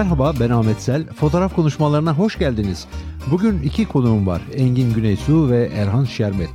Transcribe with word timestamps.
Merhaba 0.00 0.34
ben 0.40 0.50
Ahmet 0.50 0.82
Sel. 0.82 1.06
Fotoğraf 1.06 1.54
konuşmalarına 1.54 2.14
hoş 2.14 2.38
geldiniz. 2.38 2.86
Bugün 3.30 3.62
iki 3.62 3.88
konuğum 3.88 4.26
var. 4.26 4.42
Engin 4.54 4.94
Güneysu 4.94 5.50
ve 5.50 5.70
Erhan 5.74 6.04
Şerbet. 6.04 6.50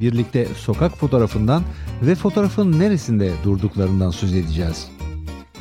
Birlikte 0.00 0.44
sokak 0.44 0.96
fotoğrafından 0.96 1.62
ve 2.02 2.14
fotoğrafın 2.14 2.78
neresinde 2.78 3.32
durduklarından 3.44 4.10
söz 4.10 4.34
edeceğiz. 4.34 4.90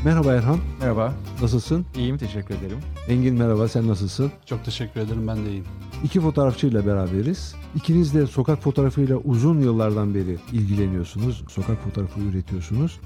Merhaba 0.05 0.33
Erhan, 0.33 0.57
Merhaba, 0.79 1.13
nasılsın? 1.41 1.85
iyiyim 1.95 2.17
teşekkür 2.17 2.55
ederim. 2.55 2.77
Engin 3.07 3.35
merhaba, 3.35 3.67
sen 3.67 3.87
nasılsın? 3.87 4.31
Çok 4.45 4.65
teşekkür 4.65 4.99
ederim 4.99 5.27
ben 5.27 5.45
de 5.45 5.49
iyiyim. 5.49 5.65
İki 6.03 6.21
fotoğrafçıyla 6.21 6.85
beraberiz. 6.85 7.55
İkiniz 7.75 8.13
de 8.13 8.27
sokak 8.27 8.61
fotoğrafıyla 8.63 9.17
uzun 9.17 9.59
yıllardan 9.59 10.15
beri 10.15 10.37
ilgileniyorsunuz. 10.51 11.43
Sokak 11.49 11.83
fotoğrafı 11.83 12.19
üretiyorsunuz. 12.19 12.99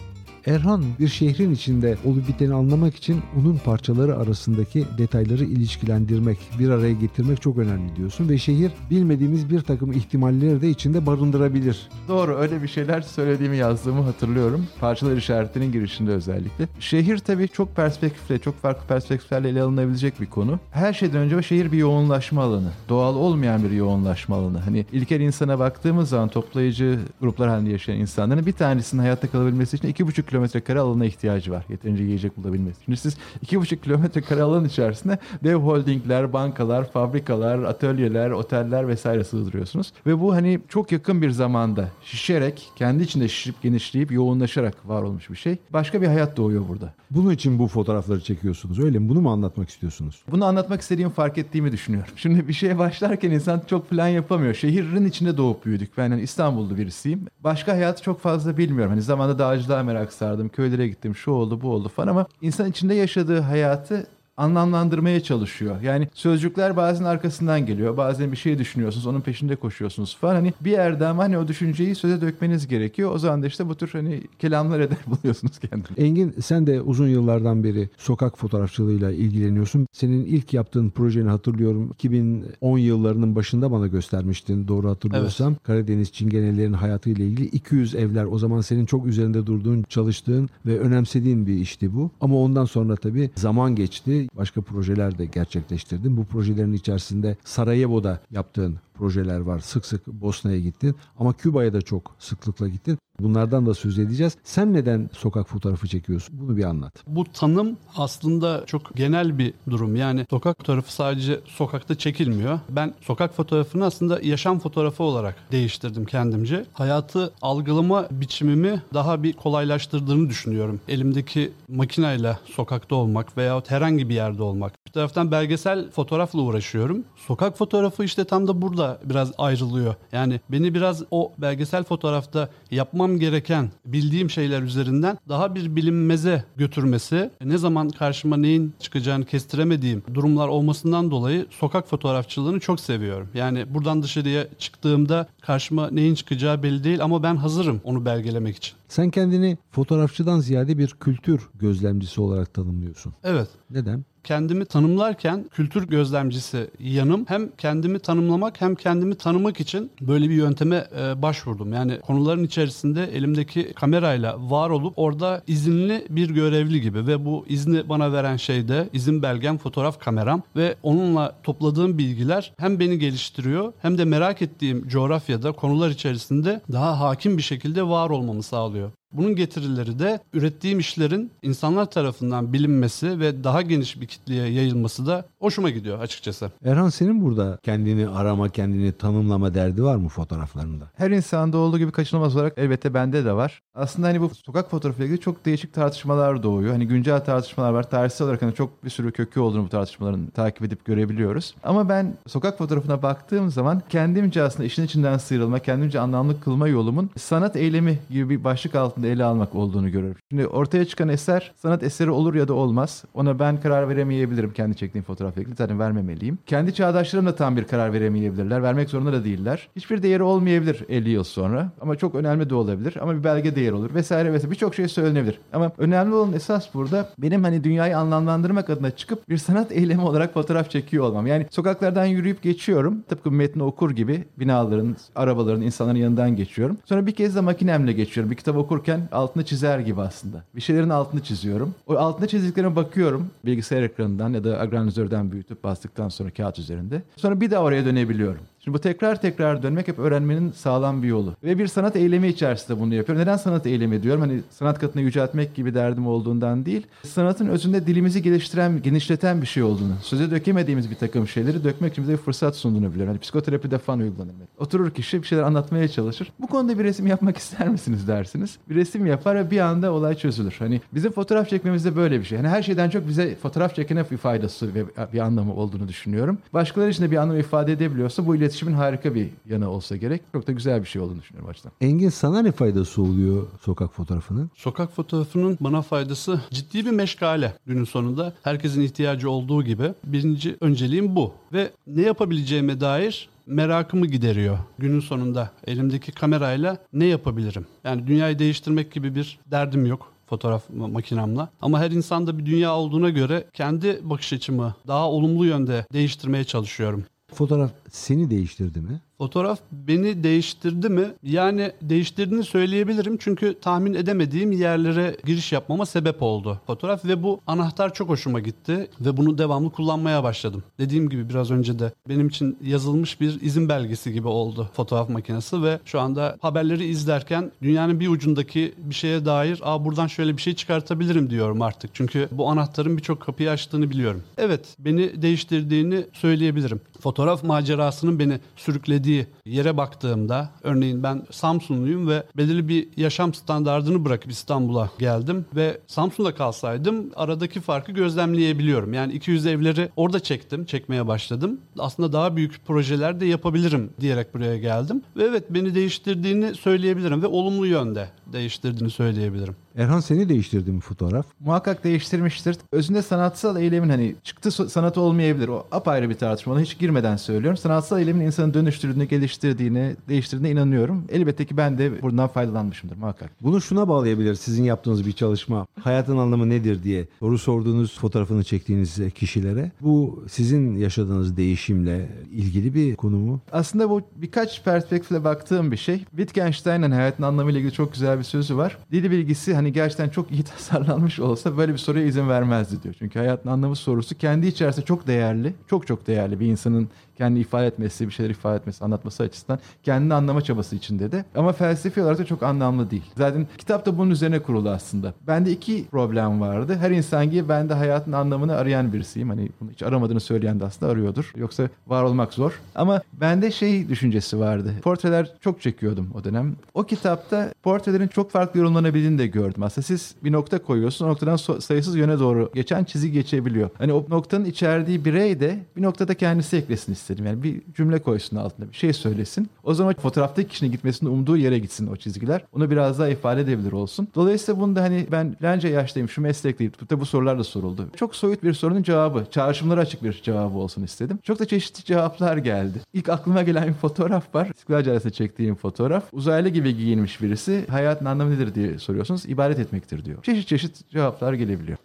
Erhan 0.45 0.83
bir 0.99 1.07
şehrin 1.07 1.51
içinde 1.51 1.97
olup 2.05 2.27
biteni 2.27 2.53
anlamak 2.53 2.95
için 2.95 3.21
onun 3.39 3.57
parçaları 3.57 4.17
arasındaki 4.17 4.85
detayları 4.97 5.43
ilişkilendirmek, 5.43 6.37
bir 6.59 6.69
araya 6.69 6.93
getirmek 6.93 7.41
çok 7.41 7.57
önemli 7.57 7.95
diyorsun 7.95 8.29
ve 8.29 8.37
şehir 8.37 8.71
bilmediğimiz 8.89 9.49
bir 9.49 9.61
takım 9.61 9.91
ihtimalleri 9.91 10.61
de 10.61 10.69
içinde 10.69 11.05
barındırabilir. 11.05 11.89
Doğru 12.07 12.35
öyle 12.35 12.63
bir 12.63 12.67
şeyler 12.67 13.01
söylediğimi 13.01 13.57
yazdığımı 13.57 14.01
hatırlıyorum. 14.01 14.67
Parçalar 14.79 15.17
işaretinin 15.17 15.71
girişinde 15.71 16.11
özellikle. 16.11 16.67
Şehir 16.79 17.17
tabii 17.17 17.47
çok 17.47 17.75
perspektifle, 17.75 18.39
çok 18.39 18.61
farklı 18.61 18.87
perspektiflerle 18.87 19.49
ele 19.49 19.61
alınabilecek 19.61 20.21
bir 20.21 20.25
konu. 20.25 20.59
Her 20.71 20.93
şeyden 20.93 21.17
önce 21.17 21.41
şehir 21.41 21.71
bir 21.71 21.77
yoğunlaşma 21.77 22.43
alanı. 22.43 22.71
Doğal 22.89 23.15
olmayan 23.15 23.63
bir 23.63 23.71
yoğunlaşma 23.71 24.35
alanı. 24.35 24.59
Hani 24.59 24.85
ilkel 24.91 25.21
insana 25.21 25.59
baktığımız 25.59 26.09
zaman 26.09 26.29
toplayıcı 26.29 26.99
gruplar 27.21 27.49
halinde 27.49 27.69
yaşayan 27.69 27.97
insanların 27.97 28.45
bir 28.45 28.53
tanesinin 28.53 29.01
hayatta 29.01 29.27
kalabilmesi 29.27 29.77
için 29.77 29.87
2,5 29.87 30.13
kilometre 30.13 30.30
kare 30.65 30.79
alana 30.79 31.05
ihtiyacı 31.05 31.51
var. 31.51 31.65
Yeterince 31.69 32.03
yiyecek 32.03 32.37
bulabilmesi. 32.37 32.83
Şimdi 32.85 32.97
siz 32.97 33.17
2,5 33.45 33.77
kilometre 33.77 34.21
kare 34.21 34.41
alan 34.41 34.65
içerisinde 34.65 35.17
dev 35.43 35.55
holdingler, 35.55 36.33
bankalar, 36.33 36.91
fabrikalar, 36.91 37.59
atölyeler, 37.63 38.31
oteller 38.31 38.87
vesaire 38.87 39.23
sığdırıyorsunuz. 39.23 39.93
Ve 40.05 40.21
bu 40.21 40.33
hani 40.33 40.59
çok 40.67 40.91
yakın 40.91 41.21
bir 41.21 41.31
zamanda 41.31 41.87
şişerek, 42.03 42.71
kendi 42.75 43.03
içinde 43.03 43.27
şişip 43.27 43.61
genişleyip 43.61 44.11
yoğunlaşarak 44.11 44.89
var 44.89 45.01
olmuş 45.01 45.29
bir 45.29 45.35
şey. 45.35 45.57
Başka 45.69 46.01
bir 46.01 46.07
hayat 46.07 46.37
doğuyor 46.37 46.63
burada. 46.67 46.93
Bunun 47.11 47.31
için 47.31 47.59
bu 47.59 47.67
fotoğrafları 47.67 48.21
çekiyorsunuz 48.21 48.79
öyle 48.79 48.99
mi? 48.99 49.09
Bunu 49.09 49.21
mu 49.21 49.31
anlatmak 49.31 49.69
istiyorsunuz? 49.69 50.23
Bunu 50.31 50.45
anlatmak 50.45 50.81
istediğimi 50.81 51.13
fark 51.13 51.37
ettiğimi 51.37 51.71
düşünüyorum. 51.71 52.13
Şimdi 52.15 52.47
bir 52.47 52.53
şeye 52.53 52.77
başlarken 52.77 53.31
insan 53.31 53.61
çok 53.67 53.89
plan 53.89 54.07
yapamıyor. 54.07 54.53
Şehrin 54.53 55.05
içinde 55.05 55.37
doğup 55.37 55.65
büyüdük. 55.65 55.97
Ben 55.97 56.09
hani 56.11 56.21
İstanbullu 56.21 56.77
birisiyim. 56.77 57.27
Başka 57.43 57.73
hayatı 57.73 58.03
çok 58.03 58.21
fazla 58.21 58.57
bilmiyorum. 58.57 58.91
Hani 58.91 59.01
zamanında 59.01 59.39
dağcılığa 59.39 59.83
merak 59.83 60.13
sardım. 60.21 60.49
Köylere 60.49 60.87
gittim. 60.87 61.15
Şu 61.15 61.31
oldu 61.31 61.61
bu 61.61 61.69
oldu 61.69 61.89
falan 61.89 62.07
ama 62.07 62.25
insan 62.41 62.69
içinde 62.69 62.93
yaşadığı 62.93 63.39
hayatı 63.39 64.07
anlamlandırmaya 64.37 65.23
çalışıyor. 65.23 65.81
Yani 65.81 66.07
sözcükler 66.13 66.77
bazen 66.77 67.05
arkasından 67.05 67.65
geliyor. 67.65 67.97
Bazen 67.97 68.31
bir 68.31 68.37
şey 68.37 68.57
düşünüyorsunuz, 68.57 69.07
onun 69.07 69.21
peşinde 69.21 69.55
koşuyorsunuz 69.55 70.17
falan. 70.21 70.35
Hani 70.35 70.53
bir 70.61 70.71
yerde 70.71 71.07
ama 71.07 71.23
hani 71.23 71.37
o 71.37 71.47
düşünceyi 71.47 71.95
söze 71.95 72.21
dökmeniz 72.21 72.67
gerekiyor. 72.67 73.11
O 73.15 73.19
zaman 73.19 73.43
da 73.43 73.47
işte 73.47 73.69
bu 73.69 73.75
tür 73.75 73.89
hani 73.91 74.21
kelamlar 74.39 74.79
eder 74.79 74.97
buluyorsunuz 75.07 75.59
kendinizi. 75.59 76.01
Engin 76.01 76.35
sen 76.41 76.67
de 76.67 76.81
uzun 76.81 77.07
yıllardan 77.07 77.63
beri 77.63 77.89
sokak 77.97 78.37
fotoğrafçılığıyla 78.37 79.11
ilgileniyorsun. 79.11 79.87
Senin 79.91 80.25
ilk 80.25 80.53
yaptığın 80.53 80.89
projeni 80.89 81.29
hatırlıyorum. 81.29 81.91
2010 81.93 82.77
yıllarının 82.77 83.35
başında 83.35 83.71
bana 83.71 83.87
göstermiştin 83.87 84.67
doğru 84.67 84.89
hatırlıyorsam. 84.89 85.55
Karadeniz 85.55 86.11
çingenelerin 86.11 86.73
hayatıyla 86.73 87.25
ilgili 87.25 87.47
200 87.47 87.95
evler. 87.95 88.25
O 88.25 88.37
zaman 88.37 88.61
senin 88.61 88.85
çok 88.85 89.05
üzerinde 89.05 89.45
durduğun, 89.45 89.83
çalıştığın 89.83 90.49
ve 90.65 90.79
önemsediğin 90.79 91.47
bir 91.47 91.53
işti 91.53 91.95
bu. 91.95 92.11
Ama 92.21 92.35
ondan 92.35 92.65
sonra 92.65 92.95
tabii 92.95 93.29
zaman 93.35 93.75
geçti. 93.75 94.20
Başka 94.37 94.61
projeler 94.61 95.17
de 95.17 95.25
gerçekleştirdin. 95.25 96.17
Bu 96.17 96.25
projelerin 96.25 96.73
içerisinde 96.73 97.37
Sarajevo'da 97.43 98.19
yaptığın 98.31 98.77
projeler 99.01 99.39
var. 99.39 99.59
Sık 99.59 99.85
sık 99.85 100.07
Bosna'ya 100.07 100.59
gittin 100.59 100.95
ama 101.19 101.33
Küba'ya 101.33 101.73
da 101.73 101.81
çok 101.81 102.15
sıklıkla 102.19 102.67
gittin. 102.67 102.97
Bunlardan 103.19 103.65
da 103.65 103.73
söz 103.73 103.99
edeceğiz. 103.99 104.37
Sen 104.43 104.73
neden 104.73 105.09
sokak 105.13 105.47
fotoğrafı 105.47 105.87
çekiyorsun? 105.87 106.39
Bunu 106.39 106.57
bir 106.57 106.63
anlat. 106.63 106.93
Bu 107.07 107.23
tanım 107.33 107.77
aslında 107.95 108.63
çok 108.65 108.95
genel 108.95 109.37
bir 109.37 109.53
durum. 109.69 109.95
Yani 109.95 110.25
sokak 110.29 110.57
fotoğrafı 110.57 110.93
sadece 110.93 111.39
sokakta 111.45 111.95
çekilmiyor. 111.95 112.59
Ben 112.69 112.93
sokak 113.01 113.35
fotoğrafını 113.35 113.85
aslında 113.85 114.19
yaşam 114.21 114.59
fotoğrafı 114.59 115.03
olarak 115.03 115.35
değiştirdim 115.51 116.05
kendimce. 116.05 116.65
Hayatı 116.73 117.33
algılama 117.41 118.07
biçimimi 118.11 118.81
daha 118.93 119.23
bir 119.23 119.33
kolaylaştırdığını 119.33 120.29
düşünüyorum. 120.29 120.79
Elimdeki 120.87 121.51
makineyle 121.67 122.37
sokakta 122.45 122.95
olmak 122.95 123.37
veya 123.37 123.63
herhangi 123.67 124.09
bir 124.09 124.15
yerde 124.15 124.43
olmak. 124.43 124.73
Bir 124.87 124.91
taraftan 124.91 125.31
belgesel 125.31 125.91
fotoğrafla 125.91 126.41
uğraşıyorum. 126.41 127.03
Sokak 127.15 127.57
fotoğrafı 127.57 128.03
işte 128.03 128.25
tam 128.25 128.47
da 128.47 128.61
burada 128.61 128.90
biraz 129.05 129.31
ayrılıyor. 129.37 129.95
Yani 130.11 130.39
beni 130.49 130.73
biraz 130.73 131.03
o 131.11 131.31
belgesel 131.37 131.83
fotoğrafta 131.83 132.49
yapmam 132.71 133.19
gereken 133.19 133.69
bildiğim 133.85 134.29
şeyler 134.29 134.61
üzerinden 134.61 135.17
daha 135.29 135.55
bir 135.55 135.75
bilinmeze 135.75 136.43
götürmesi, 136.55 137.31
ne 137.43 137.57
zaman 137.57 137.89
karşıma 137.89 138.37
neyin 138.37 138.73
çıkacağını 138.79 139.25
kestiremediğim 139.25 140.03
durumlar 140.13 140.47
olmasından 140.47 141.11
dolayı 141.11 141.45
sokak 141.49 141.87
fotoğrafçılığını 141.87 142.59
çok 142.59 142.79
seviyorum. 142.79 143.29
Yani 143.33 143.73
buradan 143.73 144.03
dışarıya 144.03 144.47
çıktığımda 144.59 145.27
karşıma 145.41 145.89
neyin 145.91 146.15
çıkacağı 146.15 146.63
belli 146.63 146.83
değil 146.83 147.03
ama 147.03 147.23
ben 147.23 147.35
hazırım 147.35 147.81
onu 147.83 148.05
belgelemek 148.05 148.57
için. 148.57 148.73
Sen 148.87 149.09
kendini 149.09 149.57
fotoğrafçıdan 149.71 150.39
ziyade 150.39 150.77
bir 150.77 150.87
kültür 150.87 151.49
gözlemcisi 151.59 152.21
olarak 152.21 152.53
tanımlıyorsun. 152.53 153.13
Evet. 153.23 153.47
Neden? 153.69 154.05
Kendimi 154.23 154.65
tanımlarken 154.65 155.45
kültür 155.51 155.87
gözlemcisi 155.87 156.69
yanım 156.79 157.25
hem 157.27 157.51
kendimi 157.57 157.99
tanımlamak 157.99 158.61
hem 158.61 158.75
kendimi 158.75 159.15
tanımak 159.15 159.59
için 159.59 159.91
böyle 160.01 160.29
bir 160.29 160.35
yönteme 160.35 160.87
e, 160.99 161.21
başvurdum. 161.21 161.73
Yani 161.73 161.99
konuların 161.99 162.43
içerisinde 162.43 163.03
elimdeki 163.03 163.73
kamerayla 163.73 164.49
var 164.51 164.69
olup 164.69 164.93
orada 164.95 165.43
izinli 165.47 166.05
bir 166.09 166.29
görevli 166.29 166.81
gibi 166.81 167.07
ve 167.07 167.25
bu 167.25 167.45
izni 167.47 167.89
bana 167.89 168.13
veren 168.13 168.37
şey 168.37 168.67
de 168.67 168.89
izin 168.93 169.23
belgem 169.23 169.57
fotoğraf 169.57 169.99
kameram 169.99 170.41
ve 170.55 170.75
onunla 170.83 171.35
topladığım 171.43 171.97
bilgiler 171.97 172.53
hem 172.57 172.79
beni 172.79 172.99
geliştiriyor 172.99 173.73
hem 173.81 173.97
de 173.97 174.05
merak 174.05 174.41
ettiğim 174.41 174.87
coğrafyada 174.87 175.51
konular 175.51 175.89
içerisinde 175.89 176.61
daha 176.71 176.99
hakim 176.99 177.37
bir 177.37 177.41
şekilde 177.41 177.87
var 177.87 178.09
olmamı 178.09 178.43
sağlıyor. 178.43 178.91
Bunun 179.13 179.35
getirileri 179.35 179.99
de 179.99 180.19
ürettiğim 180.33 180.79
işlerin 180.79 181.31
insanlar 181.41 181.91
tarafından 181.91 182.53
bilinmesi 182.53 183.19
ve 183.19 183.43
daha 183.43 183.61
geniş 183.61 184.01
bir 184.01 184.07
kitleye 184.07 184.47
yayılması 184.47 185.07
da 185.07 185.25
hoşuma 185.41 185.69
gidiyor 185.69 185.99
açıkçası. 185.99 186.51
Erhan 186.65 186.89
senin 186.89 187.21
burada 187.21 187.59
kendini 187.63 188.09
arama, 188.09 188.49
kendini 188.49 188.91
tanımlama 188.91 189.53
derdi 189.53 189.83
var 189.83 189.95
mı 189.95 190.09
fotoğraflarında? 190.09 190.85
Her 190.95 191.11
insanda 191.11 191.57
olduğu 191.57 191.77
gibi 191.77 191.91
kaçınılmaz 191.91 192.35
olarak 192.35 192.53
elbette 192.57 192.93
bende 192.93 193.25
de 193.25 193.33
var. 193.33 193.61
Aslında 193.75 194.07
hani 194.07 194.21
bu 194.21 194.29
sokak 194.45 194.71
fotoğrafıyla 194.71 195.05
ilgili 195.05 195.19
çok 195.21 195.45
değişik 195.45 195.73
tartışmalar 195.73 196.43
doğuyor. 196.43 196.71
Hani 196.71 196.87
güncel 196.87 197.19
tartışmalar 197.25 197.71
var. 197.71 197.89
Tarihsel 197.89 198.25
olarak 198.25 198.41
hani 198.41 198.53
çok 198.53 198.83
bir 198.83 198.89
sürü 198.89 199.11
kökü 199.11 199.39
olduğunu 199.39 199.63
bu 199.65 199.69
tartışmaların 199.69 200.25
takip 200.27 200.63
edip 200.63 200.85
görebiliyoruz. 200.85 201.55
Ama 201.63 201.89
ben 201.89 202.13
sokak 202.27 202.57
fotoğrafına 202.57 203.01
baktığım 203.03 203.49
zaman 203.51 203.81
kendimce 203.89 204.43
aslında 204.43 204.63
işin 204.63 204.83
içinden 204.83 205.17
sıyrılma, 205.17 205.59
kendimce 205.59 205.99
anlamlı 205.99 206.41
kılma 206.41 206.67
yolumun 206.67 207.09
sanat 207.17 207.55
eylemi 207.55 207.99
gibi 208.09 208.29
bir 208.29 208.43
başlık 208.43 208.75
altında 208.75 209.07
ele 209.07 209.23
almak 209.23 209.55
olduğunu 209.55 209.91
görüyorum. 209.91 210.21
Şimdi 210.31 210.47
ortaya 210.47 210.85
çıkan 210.85 211.09
eser 211.09 211.51
sanat 211.55 211.83
eseri 211.83 212.09
olur 212.09 212.35
ya 212.35 212.47
da 212.47 212.53
olmaz. 212.53 213.03
Ona 213.13 213.39
ben 213.39 213.61
karar 213.61 213.89
veremeyebilirim 213.89 214.53
kendi 214.53 214.75
çektiğim 214.75 215.05
fotoğrafla 215.05 215.30
ilgili. 215.37 215.55
Zaten 215.55 215.79
vermemeliyim. 215.79 216.37
Kendi 216.45 216.73
çağdaşlarım 216.73 217.25
da 217.25 217.35
tam 217.35 217.57
bir 217.57 217.63
karar 217.63 217.93
veremeyebilirler. 217.93 218.63
Vermek 218.63 218.89
zorunda 218.89 219.13
da 219.13 219.23
değiller. 219.23 219.67
Hiçbir 219.75 220.03
değeri 220.03 220.23
olmayabilir 220.23 220.85
50 220.89 221.09
yıl 221.09 221.23
sonra. 221.23 221.71
Ama 221.81 221.95
çok 221.95 222.15
önemli 222.15 222.49
de 222.49 222.55
olabilir. 222.55 222.97
Ama 223.01 223.15
bir 223.15 223.23
belge 223.23 223.55
değeri 223.55 223.73
olur 223.73 223.93
vesaire 223.93 224.33
vesaire. 224.33 224.51
Birçok 224.51 224.75
şey 224.75 224.87
söylenebilir. 224.87 225.39
Ama 225.53 225.71
önemli 225.77 226.13
olan 226.13 226.33
esas 226.33 226.73
burada 226.73 227.09
benim 227.17 227.43
hani 227.43 227.63
dünyayı 227.63 227.97
anlamlandırmak 227.97 228.69
adına 228.69 228.91
çıkıp 228.91 229.29
bir 229.29 229.37
sanat 229.37 229.71
eylemi 229.71 230.01
olarak 230.01 230.33
fotoğraf 230.33 230.69
çekiyor 230.69 231.05
olmam. 231.05 231.27
Yani 231.27 231.45
sokaklardan 231.49 232.05
yürüyüp 232.05 232.41
geçiyorum. 232.41 233.01
Tıpkı 233.09 233.31
metni 233.31 233.63
okur 233.63 233.91
gibi 233.91 234.25
binaların, 234.39 234.95
arabaların, 235.15 235.61
insanların 235.61 235.97
yanından 235.97 236.35
geçiyorum. 236.35 236.77
Sonra 236.85 237.07
bir 237.07 237.11
kez 237.11 237.35
de 237.35 237.41
makinemle 237.41 237.93
geçiyorum. 237.93 238.31
Bir 238.31 238.35
kitap 238.35 238.57
okurken 238.57 239.01
altını 239.11 239.45
çizer 239.45 239.79
gibi 239.79 240.01
aslında. 240.01 240.43
Bir 240.55 240.61
şeylerin 240.61 240.89
altını 240.89 241.23
çiziyorum. 241.23 241.75
O 241.87 241.95
altını 241.95 242.27
çizdiklerime 242.27 242.75
bakıyorum 242.75 243.27
bilgisayar 243.45 243.81
ekranından 243.81 244.33
ya 244.33 244.43
da 244.43 244.59
agranizörden 244.59 245.20
büyütüp 245.31 245.63
bastıktan 245.63 246.09
sonra 246.09 246.29
kağıt 246.29 246.59
üzerinde. 246.59 247.01
Sonra 247.15 247.41
bir 247.41 247.51
daha 247.51 247.63
oraya 247.63 247.85
dönebiliyorum. 247.85 248.41
Şimdi 248.63 248.77
bu 248.77 248.81
tekrar 248.81 249.21
tekrar 249.21 249.63
dönmek 249.63 249.87
hep 249.87 249.99
öğrenmenin 249.99 250.51
sağlam 250.51 251.03
bir 251.03 251.07
yolu. 251.07 251.35
Ve 251.43 251.57
bir 251.59 251.67
sanat 251.67 251.95
eylemi 251.95 252.27
içerisinde 252.27 252.79
bunu 252.79 252.93
yapıyorum. 252.95 253.21
Neden 253.21 253.37
sanat 253.37 253.65
eylemi 253.67 254.03
diyorum? 254.03 254.21
Hani 254.21 254.41
sanat 254.49 254.79
katını 254.79 255.01
yüceltmek 255.01 255.55
gibi 255.55 255.73
derdim 255.73 256.07
olduğundan 256.07 256.65
değil. 256.65 256.87
Sanatın 257.03 257.47
özünde 257.47 257.87
dilimizi 257.87 258.21
geliştiren, 258.21 258.81
genişleten 258.81 259.41
bir 259.41 259.47
şey 259.47 259.63
olduğunu, 259.63 259.93
söze 260.01 260.31
dökemediğimiz 260.31 260.89
bir 260.89 260.95
takım 260.95 261.27
şeyleri 261.27 261.63
dökmek 261.63 261.91
için 261.91 262.03
bize 262.03 262.13
bir 262.13 262.17
fırsat 262.17 262.55
sunduğunu 262.55 262.89
biliyorum. 262.89 263.07
Hani 263.13 263.19
psikoterapide 263.19 263.77
falan 263.77 263.99
uygulanır. 263.99 264.33
Oturur 264.57 264.91
kişi 264.91 265.21
bir 265.21 265.27
şeyler 265.27 265.43
anlatmaya 265.43 265.87
çalışır. 265.87 266.31
Bu 266.39 266.47
konuda 266.47 266.79
bir 266.79 266.83
resim 266.83 267.07
yapmak 267.07 267.37
ister 267.41 267.67
misiniz 267.67 268.07
dersiniz. 268.07 268.57
Bir 268.69 268.75
resim 268.75 269.05
yapar 269.05 269.35
ve 269.35 269.51
bir 269.51 269.59
anda 269.59 269.91
olay 269.91 270.15
çözülür. 270.15 270.55
Hani 270.59 270.81
bizim 270.93 271.11
fotoğraf 271.11 271.49
çekmemizde 271.49 271.95
böyle 271.95 272.19
bir 272.19 272.25
şey. 272.25 272.37
Hani 272.37 272.47
her 272.47 272.63
şeyden 272.63 272.89
çok 272.89 273.07
bize 273.07 273.35
fotoğraf 273.35 273.75
çekene 273.75 274.05
bir 274.11 274.17
faydası 274.17 274.75
ve 274.75 274.83
bir 275.13 275.19
anlamı 275.19 275.53
olduğunu 275.53 275.87
düşünüyorum. 275.87 276.37
Başkaları 276.53 276.89
için 276.89 277.03
de 277.03 277.11
bir 277.11 277.17
anlam 277.17 277.39
ifade 277.39 277.71
edebiliyorsa 277.71 278.27
bu 278.27 278.35
iletişimin 278.51 278.73
harika 278.73 279.15
bir 279.15 279.27
yanı 279.49 279.69
olsa 279.69 279.95
gerek. 279.95 280.21
Çok 280.31 280.47
da 280.47 280.51
güzel 280.51 280.81
bir 280.81 280.87
şey 280.87 281.01
olduğunu 281.01 281.21
düşünüyorum 281.21 281.49
açıdan. 281.49 281.71
Engin 281.81 282.09
sana 282.09 282.41
ne 282.41 282.51
faydası 282.51 283.01
oluyor 283.01 283.47
sokak 283.61 283.93
fotoğrafının? 283.93 284.51
Sokak 284.55 284.95
fotoğrafının 284.95 285.57
bana 285.61 285.81
faydası 285.81 286.41
ciddi 286.51 286.85
bir 286.85 286.91
meşgale 286.91 287.53
günün 287.65 287.83
sonunda. 287.83 288.33
Herkesin 288.43 288.81
ihtiyacı 288.81 289.29
olduğu 289.29 289.63
gibi 289.63 289.93
birinci 290.03 290.55
önceliğim 290.61 291.15
bu. 291.15 291.33
Ve 291.53 291.71
ne 291.87 292.01
yapabileceğime 292.01 292.81
dair 292.81 293.29
merakımı 293.47 294.07
gideriyor. 294.07 294.57
Günün 294.77 294.99
sonunda 294.99 295.51
elimdeki 295.67 296.11
kamerayla 296.11 296.77
ne 296.93 297.05
yapabilirim? 297.05 297.65
Yani 297.83 298.07
dünyayı 298.07 298.39
değiştirmek 298.39 298.91
gibi 298.91 299.15
bir 299.15 299.39
derdim 299.51 299.85
yok 299.85 300.11
fotoğraf 300.31 300.63
makinamla. 300.69 301.49
Ama 301.61 301.79
her 301.79 301.91
insanda 301.91 302.37
bir 302.37 302.45
dünya 302.45 302.75
olduğuna 302.75 303.09
göre 303.09 303.43
kendi 303.53 303.99
bakış 304.03 304.33
açımı 304.33 304.75
daha 304.87 305.09
olumlu 305.09 305.45
yönde 305.45 305.85
değiştirmeye 305.93 306.43
çalışıyorum. 306.43 307.05
Fotoğraf 307.33 307.71
seni 307.91 308.29
değiştirdi 308.29 308.81
mi? 308.81 309.01
Fotoğraf 309.21 309.59
beni 309.71 310.23
değiştirdi 310.23 310.89
mi? 310.89 311.05
Yani 311.23 311.71
değiştirdiğini 311.81 312.43
söyleyebilirim 312.43 313.17
çünkü 313.17 313.59
tahmin 313.61 313.93
edemediğim 313.93 314.51
yerlere 314.51 315.17
giriş 315.25 315.51
yapmama 315.51 315.85
sebep 315.85 316.21
oldu 316.21 316.61
fotoğraf 316.67 317.05
ve 317.05 317.23
bu 317.23 317.41
anahtar 317.47 317.93
çok 317.93 318.09
hoşuma 318.09 318.39
gitti 318.39 318.87
ve 319.01 319.17
bunu 319.17 319.37
devamlı 319.37 319.69
kullanmaya 319.69 320.23
başladım. 320.23 320.63
Dediğim 320.79 321.09
gibi 321.09 321.29
biraz 321.29 321.51
önce 321.51 321.79
de 321.79 321.93
benim 322.09 322.27
için 322.27 322.57
yazılmış 322.63 323.21
bir 323.21 323.41
izin 323.41 323.69
belgesi 323.69 324.13
gibi 324.13 324.27
oldu 324.27 324.69
fotoğraf 324.73 325.09
makinesi 325.09 325.63
ve 325.63 325.79
şu 325.85 325.99
anda 325.99 326.37
haberleri 326.41 326.85
izlerken 326.85 327.51
dünyanın 327.61 327.99
bir 327.99 328.07
ucundaki 328.07 328.73
bir 328.77 328.95
şeye 328.95 329.25
dair 329.25 329.59
Aa, 329.63 329.85
buradan 329.85 330.07
şöyle 330.07 330.37
bir 330.37 330.41
şey 330.41 330.55
çıkartabilirim 330.55 331.29
diyorum 331.29 331.61
artık. 331.61 331.91
Çünkü 331.93 332.27
bu 332.31 332.49
anahtarın 332.49 332.97
birçok 332.97 333.21
kapıyı 333.21 333.51
açtığını 333.51 333.89
biliyorum. 333.89 334.23
Evet 334.37 334.75
beni 334.79 335.21
değiştirdiğini 335.21 336.05
söyleyebilirim. 336.13 336.81
Fotoğraf 337.01 337.43
macerasının 337.43 338.19
beni 338.19 338.39
sürüklediği 338.55 339.10
yere 339.45 339.77
baktığımda 339.77 340.49
örneğin 340.63 341.03
ben 341.03 341.23
Samsunluyum 341.31 342.09
ve 342.09 342.23
belirli 342.37 342.67
bir 342.67 342.87
yaşam 342.97 343.33
standardını 343.33 344.05
bırakıp 344.05 344.31
İstanbul'a 344.31 344.89
geldim 344.99 345.45
ve 345.55 345.81
Samsun'da 345.87 346.35
kalsaydım 346.35 347.11
aradaki 347.15 347.61
farkı 347.61 347.91
gözlemleyebiliyorum. 347.91 348.93
Yani 348.93 349.13
200 349.13 349.45
evleri 349.45 349.89
orada 349.95 350.19
çektim, 350.19 350.65
çekmeye 350.65 351.07
başladım. 351.07 351.59
Aslında 351.79 352.13
daha 352.13 352.35
büyük 352.35 352.65
projeler 352.65 353.19
de 353.21 353.25
yapabilirim 353.25 353.89
diyerek 353.99 354.33
buraya 354.33 354.57
geldim. 354.57 355.01
Ve 355.17 355.23
evet 355.23 355.43
beni 355.49 355.75
değiştirdiğini 355.75 356.55
söyleyebilirim 356.55 357.21
ve 357.21 357.27
olumlu 357.27 357.65
yönde 357.65 358.07
değiştirdiğini 358.33 358.91
söyleyebilirim. 358.91 359.55
Erhan 359.77 359.99
seni 359.99 360.29
değiştirdi 360.29 360.71
mi 360.71 360.79
fotoğraf? 360.79 361.25
Muhakkak 361.39 361.83
değiştirmiştir. 361.83 362.57
Özünde 362.71 363.01
sanatsal 363.01 363.57
eylemin 363.61 363.89
hani 363.89 364.15
çıktı 364.23 364.51
sanatı 364.51 365.01
olmayabilir. 365.01 365.47
O 365.47 365.67
apayrı 365.71 366.09
bir 366.09 366.15
tartışma. 366.15 366.53
Ona 366.53 366.59
hiç 366.61 366.79
girmeden 366.79 367.15
söylüyorum. 367.15 367.57
Sanatsal 367.57 367.99
eylemin 367.99 368.25
insanı 368.25 368.53
dönüştürdüğünü, 368.53 369.03
geliştirdiğine, 369.05 369.95
değiştirdiğine 370.09 370.51
inanıyorum. 370.51 371.05
Elbette 371.09 371.45
ki 371.45 371.57
ben 371.57 371.77
de 371.77 372.01
buradan 372.01 372.27
faydalanmışımdır 372.27 372.97
muhakkak. 372.97 373.31
Bunu 373.41 373.61
şuna 373.61 373.87
bağlayabilir 373.87 374.35
sizin 374.35 374.63
yaptığınız 374.63 375.05
bir 375.07 375.11
çalışma. 375.11 375.67
Hayatın 375.79 376.17
anlamı 376.17 376.49
nedir 376.49 376.83
diye 376.83 377.07
soru 377.19 377.37
sorduğunuz 377.37 377.99
fotoğrafını 377.99 378.43
çektiğiniz 378.43 378.99
kişilere. 379.15 379.71
Bu 379.81 380.23
sizin 380.29 380.77
yaşadığınız 380.77 381.37
değişimle 381.37 382.09
ilgili 382.31 382.75
bir 382.75 382.95
konu 382.95 383.17
mu? 383.17 383.41
Aslında 383.51 383.89
bu 383.89 384.01
birkaç 384.15 384.63
perspektifle 384.63 385.23
baktığım 385.23 385.71
bir 385.71 385.77
şey. 385.77 385.97
Wittgenstein'in 385.97 386.91
hayatın 386.91 387.23
anlamıyla 387.23 387.59
ilgili 387.59 387.73
çok 387.73 387.93
güzel 387.93 388.19
bir 388.19 388.23
sözü 388.23 388.57
var. 388.57 388.77
Dil 388.91 389.11
bilgisi 389.11 389.53
hani 389.61 389.73
gerçekten 389.73 390.09
çok 390.09 390.31
iyi 390.31 390.43
tasarlanmış 390.57 391.19
olsa 391.19 391.57
böyle 391.57 391.73
bir 391.73 391.77
soruya 391.77 392.05
izin 392.05 392.29
vermezdi 392.29 392.83
diyor. 392.83 392.95
Çünkü 392.99 393.19
hayatın 393.19 393.49
anlamı 393.49 393.75
sorusu 393.75 394.17
kendi 394.17 394.47
içerisinde 394.47 394.85
çok 394.85 395.07
değerli, 395.07 395.53
çok 395.67 395.87
çok 395.87 396.07
değerli 396.07 396.39
bir 396.39 396.45
insanın 396.45 396.89
kendi 397.17 397.39
ifade 397.39 397.67
etmesi, 397.67 398.07
bir 398.07 398.13
şeyler 398.13 398.29
ifade 398.29 398.55
etmesi, 398.55 398.85
anlatması 398.85 399.23
açısından 399.23 399.59
kendini 399.83 400.13
anlama 400.13 400.41
çabası 400.41 400.75
içinde 400.75 401.11
de. 401.11 401.25
Ama 401.35 401.53
felsefi 401.53 402.01
olarak 402.01 402.19
da 402.19 402.25
çok 402.25 402.43
anlamlı 402.43 402.91
değil. 402.91 403.11
Zaten 403.17 403.47
kitap 403.57 403.85
da 403.85 403.97
bunun 403.97 404.09
üzerine 404.09 404.39
kurulu 404.39 404.69
aslında. 404.69 405.13
Bende 405.27 405.51
iki 405.51 405.85
problem 405.85 406.41
vardı. 406.41 406.77
Her 406.79 406.91
insan 406.91 407.31
gibi 407.31 407.49
ben 407.49 407.69
de 407.69 407.73
hayatın 407.73 408.11
anlamını 408.11 408.55
arayan 408.55 408.93
birisiyim. 408.93 409.29
Hani 409.29 409.49
bunu 409.61 409.71
hiç 409.71 409.83
aramadığını 409.83 410.19
söyleyen 410.19 410.59
de 410.59 410.65
aslında 410.65 410.91
arıyordur. 410.91 411.33
Yoksa 411.35 411.69
var 411.87 412.03
olmak 412.03 412.33
zor. 412.33 412.59
Ama 412.75 413.01
bende 413.13 413.51
şey 413.51 413.89
düşüncesi 413.89 414.39
vardı. 414.39 414.73
Portreler 414.83 415.31
çok 415.41 415.61
çekiyordum 415.61 416.09
o 416.15 416.23
dönem. 416.23 416.55
O 416.73 416.83
kitapta 416.83 417.53
portrelerin 417.63 418.07
çok 418.07 418.31
farklı 418.31 418.59
yorumlanabildiğini 418.59 419.17
de 419.17 419.27
gördüm. 419.27 419.50
Aslında 419.59 419.85
siz 419.85 420.15
bir 420.23 420.31
nokta 420.31 420.59
koyuyorsun. 420.59 421.05
O 421.05 421.09
noktadan 421.09 421.35
sayısız 421.59 421.95
yöne 421.95 422.19
doğru 422.19 422.51
geçen 422.55 422.83
çizgi 422.83 423.11
geçebiliyor. 423.11 423.69
Hani 423.77 423.93
o 423.93 424.05
noktanın 424.09 424.45
içerdiği 424.45 425.05
birey 425.05 425.39
de 425.39 425.59
bir 425.77 425.81
noktada 425.81 426.13
kendisi 426.13 426.57
eklesin 426.57 426.93
istedim. 426.93 427.25
Yani 427.25 427.43
bir 427.43 427.61
cümle 427.75 427.99
koysun 427.99 428.37
altında 428.37 428.69
bir 428.71 428.77
şey 428.77 428.93
söylesin. 428.93 429.49
O 429.63 429.73
zaman 429.73 429.93
fotoğraftaki 429.93 430.47
kişinin 430.49 430.71
gitmesini 430.71 431.09
umduğu 431.09 431.37
yere 431.37 431.59
gitsin 431.59 431.87
o 431.87 431.95
çizgiler. 431.95 432.45
Onu 432.53 432.71
biraz 432.71 432.99
daha 432.99 433.09
ifade 433.09 433.41
edebilir 433.41 433.71
olsun. 433.71 434.07
Dolayısıyla 434.15 434.61
bunda 434.61 434.81
hani 434.81 435.07
ben 435.11 435.35
filanca 435.35 435.69
yaştayım 435.69 436.09
şu 436.09 436.21
meslekteyim. 436.21 436.73
Tabi 436.89 437.01
bu 437.01 437.05
sorular 437.05 437.39
da 437.39 437.43
soruldu. 437.43 437.87
Çok 437.95 438.15
soyut 438.15 438.43
bir 438.43 438.53
sorunun 438.53 438.83
cevabı. 438.83 439.25
Çağrışımlara 439.31 439.81
açık 439.81 440.03
bir 440.03 440.21
cevabı 440.23 440.57
olsun 440.57 440.83
istedim. 440.83 441.19
Çok 441.23 441.39
da 441.39 441.45
çeşitli 441.45 441.83
cevaplar 441.85 442.37
geldi. 442.37 442.79
İlk 442.93 443.09
aklıma 443.09 443.43
gelen 443.43 443.67
bir 443.67 443.73
fotoğraf 443.73 444.35
var. 444.35 444.47
İstiklal 444.55 444.83
Caddesi'nde 444.83 445.13
çektiğim 445.13 445.55
fotoğraf. 445.55 446.03
Uzaylı 446.11 446.49
gibi 446.49 446.77
giyinmiş 446.77 447.21
birisi. 447.21 447.65
Hayatın 447.69 448.05
anlamı 448.05 448.31
nedir 448.31 448.55
diye 448.55 448.79
soruyorsunuz. 448.79 449.25
İbadet 449.41 449.59
etmektir 449.59 450.05
diyor. 450.05 450.23
Çeşit 450.23 450.47
çeşit 450.47 450.89
cevaplar 450.89 451.33
gelebiliyor. 451.33 451.77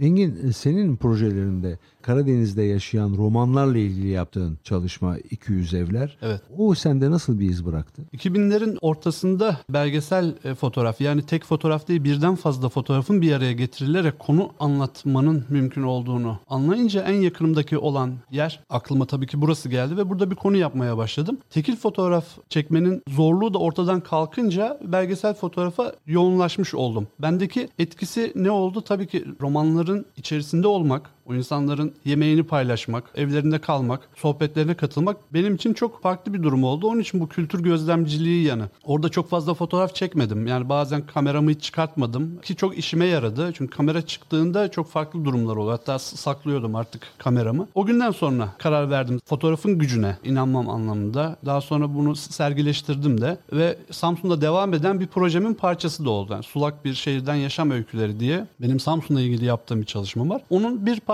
Engin 0.00 0.50
senin 0.50 0.96
projelerinde 0.96 1.78
Karadeniz'de 2.04 2.62
yaşayan 2.62 3.16
romanlarla 3.16 3.78
ilgili 3.78 4.08
yaptığın 4.08 4.58
çalışma 4.64 5.18
200 5.18 5.74
evler. 5.74 6.16
Evet. 6.22 6.40
O 6.58 6.74
sende 6.74 7.10
nasıl 7.10 7.38
bir 7.38 7.48
iz 7.48 7.66
bıraktı? 7.66 8.02
2000'lerin 8.16 8.78
ortasında 8.80 9.56
belgesel 9.68 10.34
e, 10.44 10.54
fotoğraf 10.54 11.00
yani 11.00 11.22
tek 11.22 11.44
fotoğraf 11.44 11.88
değil 11.88 12.04
birden 12.04 12.34
fazla 12.34 12.68
fotoğrafın 12.68 13.22
bir 13.22 13.32
araya 13.32 13.52
getirilerek 13.52 14.18
konu 14.18 14.50
anlatmanın 14.60 15.44
mümkün 15.48 15.82
olduğunu 15.82 16.38
anlayınca 16.48 17.02
en 17.02 17.14
yakınımdaki 17.14 17.78
olan 17.78 18.14
yer 18.30 18.60
aklıma 18.70 19.06
tabii 19.06 19.26
ki 19.26 19.40
burası 19.40 19.68
geldi 19.68 19.96
ve 19.96 20.08
burada 20.08 20.30
bir 20.30 20.36
konu 20.36 20.56
yapmaya 20.56 20.96
başladım. 20.96 21.38
Tekil 21.50 21.76
fotoğraf 21.76 22.24
çekmenin 22.48 23.02
zorluğu 23.08 23.54
da 23.54 23.58
ortadan 23.58 24.00
kalkınca 24.00 24.80
belgesel 24.82 25.34
fotoğrafa 25.34 25.92
yoğunlaşmış 26.06 26.74
oldum. 26.74 27.08
Bendeki 27.18 27.68
etkisi 27.78 28.32
ne 28.34 28.50
oldu? 28.50 28.80
Tabii 28.80 29.06
ki 29.06 29.24
romanların 29.40 30.06
içerisinde 30.16 30.68
olmak, 30.68 31.13
o 31.26 31.34
insanların 31.34 31.94
yemeğini 32.04 32.42
paylaşmak, 32.42 33.04
evlerinde 33.14 33.58
kalmak, 33.58 34.08
sohbetlerine 34.16 34.74
katılmak 34.74 35.16
benim 35.32 35.54
için 35.54 35.74
çok 35.74 36.02
farklı 36.02 36.34
bir 36.34 36.42
durum 36.42 36.64
oldu. 36.64 36.86
Onun 36.86 37.00
için 37.00 37.20
bu 37.20 37.28
kültür 37.28 37.62
gözlemciliği 37.62 38.44
yanı. 38.44 38.68
Orada 38.84 39.08
çok 39.08 39.30
fazla 39.30 39.54
fotoğraf 39.54 39.94
çekmedim. 39.94 40.46
Yani 40.46 40.68
bazen 40.68 41.06
kameramı 41.06 41.50
hiç 41.50 41.62
çıkartmadım 41.62 42.40
ki 42.40 42.56
çok 42.56 42.78
işime 42.78 43.06
yaradı. 43.06 43.52
Çünkü 43.54 43.76
kamera 43.76 44.02
çıktığında 44.02 44.70
çok 44.70 44.90
farklı 44.90 45.24
durumlar 45.24 45.56
oluyor. 45.56 45.78
Hatta 45.78 45.98
saklıyordum 45.98 46.74
artık 46.74 47.02
kameramı. 47.18 47.68
O 47.74 47.86
günden 47.86 48.10
sonra 48.10 48.48
karar 48.58 48.90
verdim 48.90 49.20
fotoğrafın 49.24 49.78
gücüne 49.78 50.16
inanmam 50.24 50.68
anlamında. 50.68 51.36
Daha 51.46 51.60
sonra 51.60 51.94
bunu 51.94 52.16
sergileştirdim 52.16 53.20
de 53.20 53.38
ve 53.52 53.78
Samsun'da 53.90 54.40
devam 54.40 54.74
eden 54.74 55.00
bir 55.00 55.06
projemin 55.06 55.54
parçası 55.54 56.04
da 56.04 56.10
oldu. 56.10 56.32
Yani 56.32 56.42
sulak 56.42 56.84
bir 56.84 56.94
şehirden 56.94 57.34
yaşam 57.34 57.70
öyküleri 57.70 58.20
diye 58.20 58.46
benim 58.60 58.80
Samsun'la 58.80 59.20
ilgili 59.20 59.44
yaptığım 59.44 59.80
bir 59.80 59.86
çalışma 59.86 60.28
var. 60.28 60.42
Onun 60.50 60.86
bir 60.86 61.00
parçası 61.00 61.13